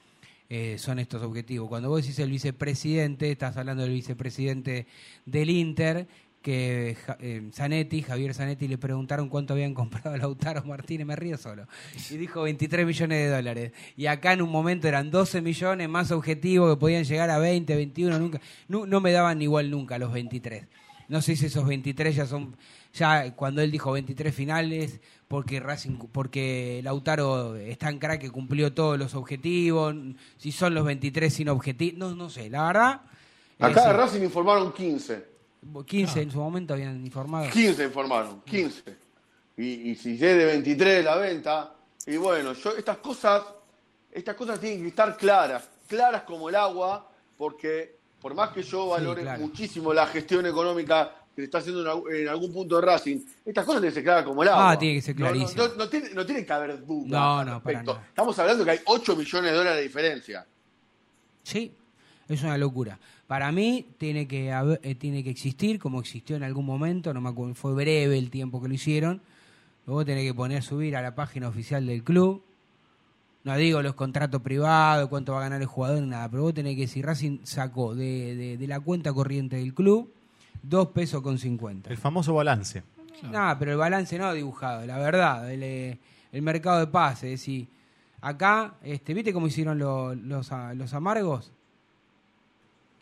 [0.50, 1.68] eh, son estos objetivos.
[1.68, 4.86] Cuando vos decís el vicepresidente, estás hablando del vicepresidente
[5.26, 6.08] del Inter,
[6.48, 11.36] que eh, Zanetti, Javier Zanetti, le preguntaron cuánto habían comprado a Lautaro Martínez, me río
[11.36, 11.66] solo,
[12.08, 13.72] y dijo 23 millones de dólares.
[13.98, 17.76] Y acá en un momento eran 12 millones más objetivos que podían llegar a 20,
[17.76, 20.64] 21, nunca, no, no me daban igual nunca los 23.
[21.08, 22.56] No sé si esos 23 ya son,
[22.94, 28.72] ya cuando él dijo 23 finales, porque Racing, porque Lautaro es tan crack que cumplió
[28.72, 29.94] todos los objetivos,
[30.38, 33.02] si son los 23 sin objetivos, no, no sé, la verdad.
[33.58, 35.37] Acá de eh, Racing informaron 15.
[35.62, 37.50] Sí, 15 en su momento habían informado.
[37.50, 38.96] 15 informaron, 15.
[39.56, 41.74] Y, y si es de 23 la venta,
[42.06, 43.42] y bueno, yo estas cosas,
[44.12, 48.88] estas cosas tienen que estar claras, claras como el agua, porque por más que yo
[48.88, 49.40] valore claro.
[49.40, 53.80] muchísimo la gestión económica que se está haciendo en, algún- punto de Racing, estas cosas
[53.80, 54.70] tienen que ser claras como el agua.
[54.72, 55.68] Ah, tiene que ser no, clarísimo.
[55.68, 57.10] No, no tiene, no tiene que haber dudas.
[57.10, 58.06] No, no, para nada.
[58.08, 60.46] Estamos hablando que hay 8 millones de dólares de diferencia.
[61.44, 61.72] Sí,
[62.28, 62.98] es una locura.
[63.28, 67.20] Para mí tiene que haber- eh, tiene que existir, como existió en algún momento, no
[67.20, 69.20] me acuerdo, fue breve el tiempo que lo hicieron.
[69.86, 72.42] Luego tenés que poner, subir a la página oficial del club.
[73.44, 76.74] No digo los contratos privados, cuánto va a ganar el jugador, nada, pero vos tenés
[76.74, 80.12] que decir, Racing sacó de, de- de la cuenta corriente del club
[80.62, 81.88] dos pesos con cincuenta.
[81.90, 82.82] El famoso balance.
[83.30, 85.98] Nada, pero el balance no dibujado, la verdad, el, eh,
[86.32, 87.68] el mercado de pases, es decir,
[88.20, 91.52] acá, este, ¿viste cómo hicieron lo- los, los amargos?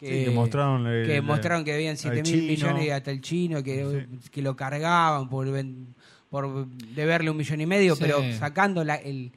[0.01, 3.11] Sí, que mostraron el- que el- mostraron que debían al 7 mil millones y hasta
[3.11, 5.47] el chino, que, que lo cargaban por,
[6.31, 8.03] por deberle un millón y medio, Sí.
[8.05, 9.33] pero sacando la, el,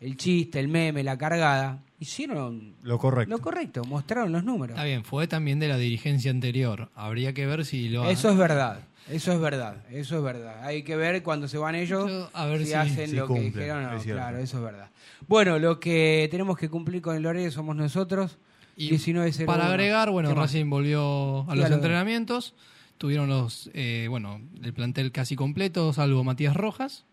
[0.00, 3.30] el chiste, el meme, la cargada, hicieron Lo correcto.
[3.34, 4.74] lo correcto, mostraron los números.
[4.76, 6.90] Está bien, fue también de la dirigencia anterior.
[6.94, 10.64] Habría que ver si lo Eso es verdad, eso es verdad, eso es verdad.
[10.64, 13.26] Hay que ver cuando se van ellos Yo, a ver si, si- hacen si lo
[13.26, 13.84] cumplen, que dijeron.
[13.86, 13.96] o no.
[13.96, 14.90] es claro, eso es verdad.
[15.26, 18.38] Bueno, lo que tenemos que cumplir con el horario somos nosotros.
[18.80, 19.44] Y 19.01.
[19.44, 20.32] para agregar, bueno.
[20.34, 22.54] Racing volvió a los entrenamientos.
[22.96, 27.04] Tuvieron los, eh, bueno, el plantel casi completo, salvo Matías Rojas,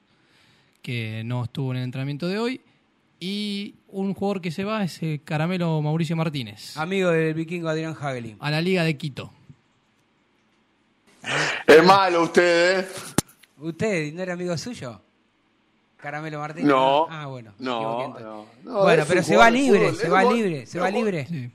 [0.81, 2.61] que no estuvo en el entrenamiento de hoy.
[3.19, 7.95] Y un jugador que se va es el Caramelo Mauricio Martínez, Amigo del vikingo Adrián
[7.99, 8.37] Hagelin.
[8.39, 9.31] a la Liga de Quito.
[11.65, 12.87] Es malo usted, ¿eh?
[13.57, 15.01] ¿Usted no era amigo suyo?
[16.05, 16.67] Caramelo Martínez.
[16.69, 17.07] No.
[17.09, 17.51] Ah, bueno.
[17.57, 21.25] No, no, no, bueno, pero se va libre, fútbol, se va libre, se va libre.
[21.27, 21.49] Sí.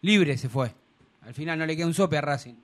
[0.00, 0.72] Libre se fue.
[1.20, 2.54] Al final no le queda un sope a Racing.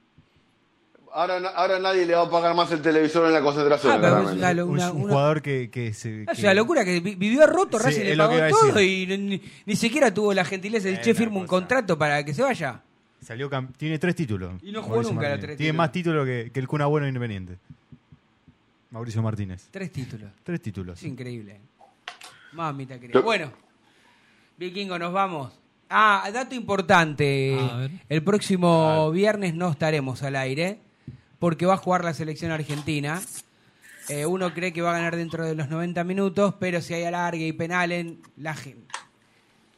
[1.13, 3.93] Ahora, ahora nadie le va a pagar más el televisor en la concentración.
[3.93, 6.25] Ah, pero es una, una- un una- jugador que, que se.
[6.27, 8.81] Ah, es que- una locura que vi- vivió roto, Sí, Racing le pagó que todo
[8.81, 12.43] y ni, ni siquiera tuvo la gentileza de che, firma un contrato para que se
[12.43, 12.81] vaya.
[13.21, 14.53] Salió tiene tres títulos.
[14.63, 15.77] Y no jugó nunca los tres Tiene títulos.
[15.77, 17.59] más títulos que, que el Cuna Bueno Independiente.
[18.91, 19.69] Mauricio Martínez.
[19.71, 20.31] Tres títulos.
[20.43, 20.99] Tres títulos.
[20.99, 21.61] Es increíble.
[22.53, 23.21] Mamita querida.
[23.21, 23.53] Bueno,
[24.59, 25.53] Vikingo, nos vamos.
[25.89, 27.57] Ah, dato importante.
[27.59, 27.91] A ver.
[28.09, 30.79] El próximo viernes no estaremos al aire
[31.39, 33.21] porque va a jugar la selección argentina.
[34.09, 37.05] Eh, uno cree que va a ganar dentro de los 90 minutos, pero si hay
[37.05, 38.87] alargue y penalen, la gente.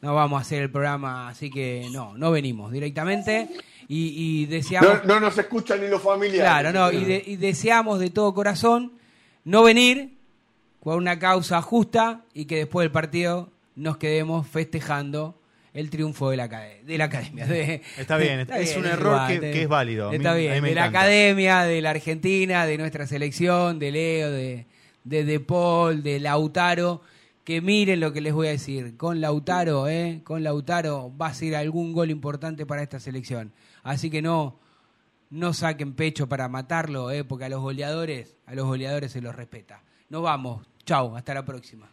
[0.00, 3.48] No vamos a hacer el programa, así que no, no venimos directamente.
[3.88, 5.04] Y, y deseamos.
[5.04, 6.40] No, no nos escuchan ni los familiares.
[6.40, 8.92] Claro, no, y, de- y deseamos de todo corazón
[9.44, 10.14] no venir
[10.80, 15.38] con una causa justa y que después del partido nos quedemos festejando
[15.74, 17.46] el triunfo de la, de la academia.
[17.46, 20.12] de- Está bien, es un error que- que es válido.
[20.12, 24.66] Está mí bien, de la academia, de la Argentina, de nuestra selección, de Leo, de,
[25.04, 27.00] de De Paul, de Lautaro.
[27.44, 28.96] Que miren lo que les voy a decir.
[28.96, 30.20] Con Lautaro, ¿eh?
[30.22, 33.50] Con Lautaro va a ser algún gol importante para esta selección.
[33.82, 34.58] Así que no,
[35.32, 37.24] no saquen pecho para matarlo, ¿eh?
[37.24, 39.82] porque a los goleadores, a los goleadores se los respeta.
[40.10, 40.66] Nos vamos.
[40.84, 41.88] Chau, hasta la próxima.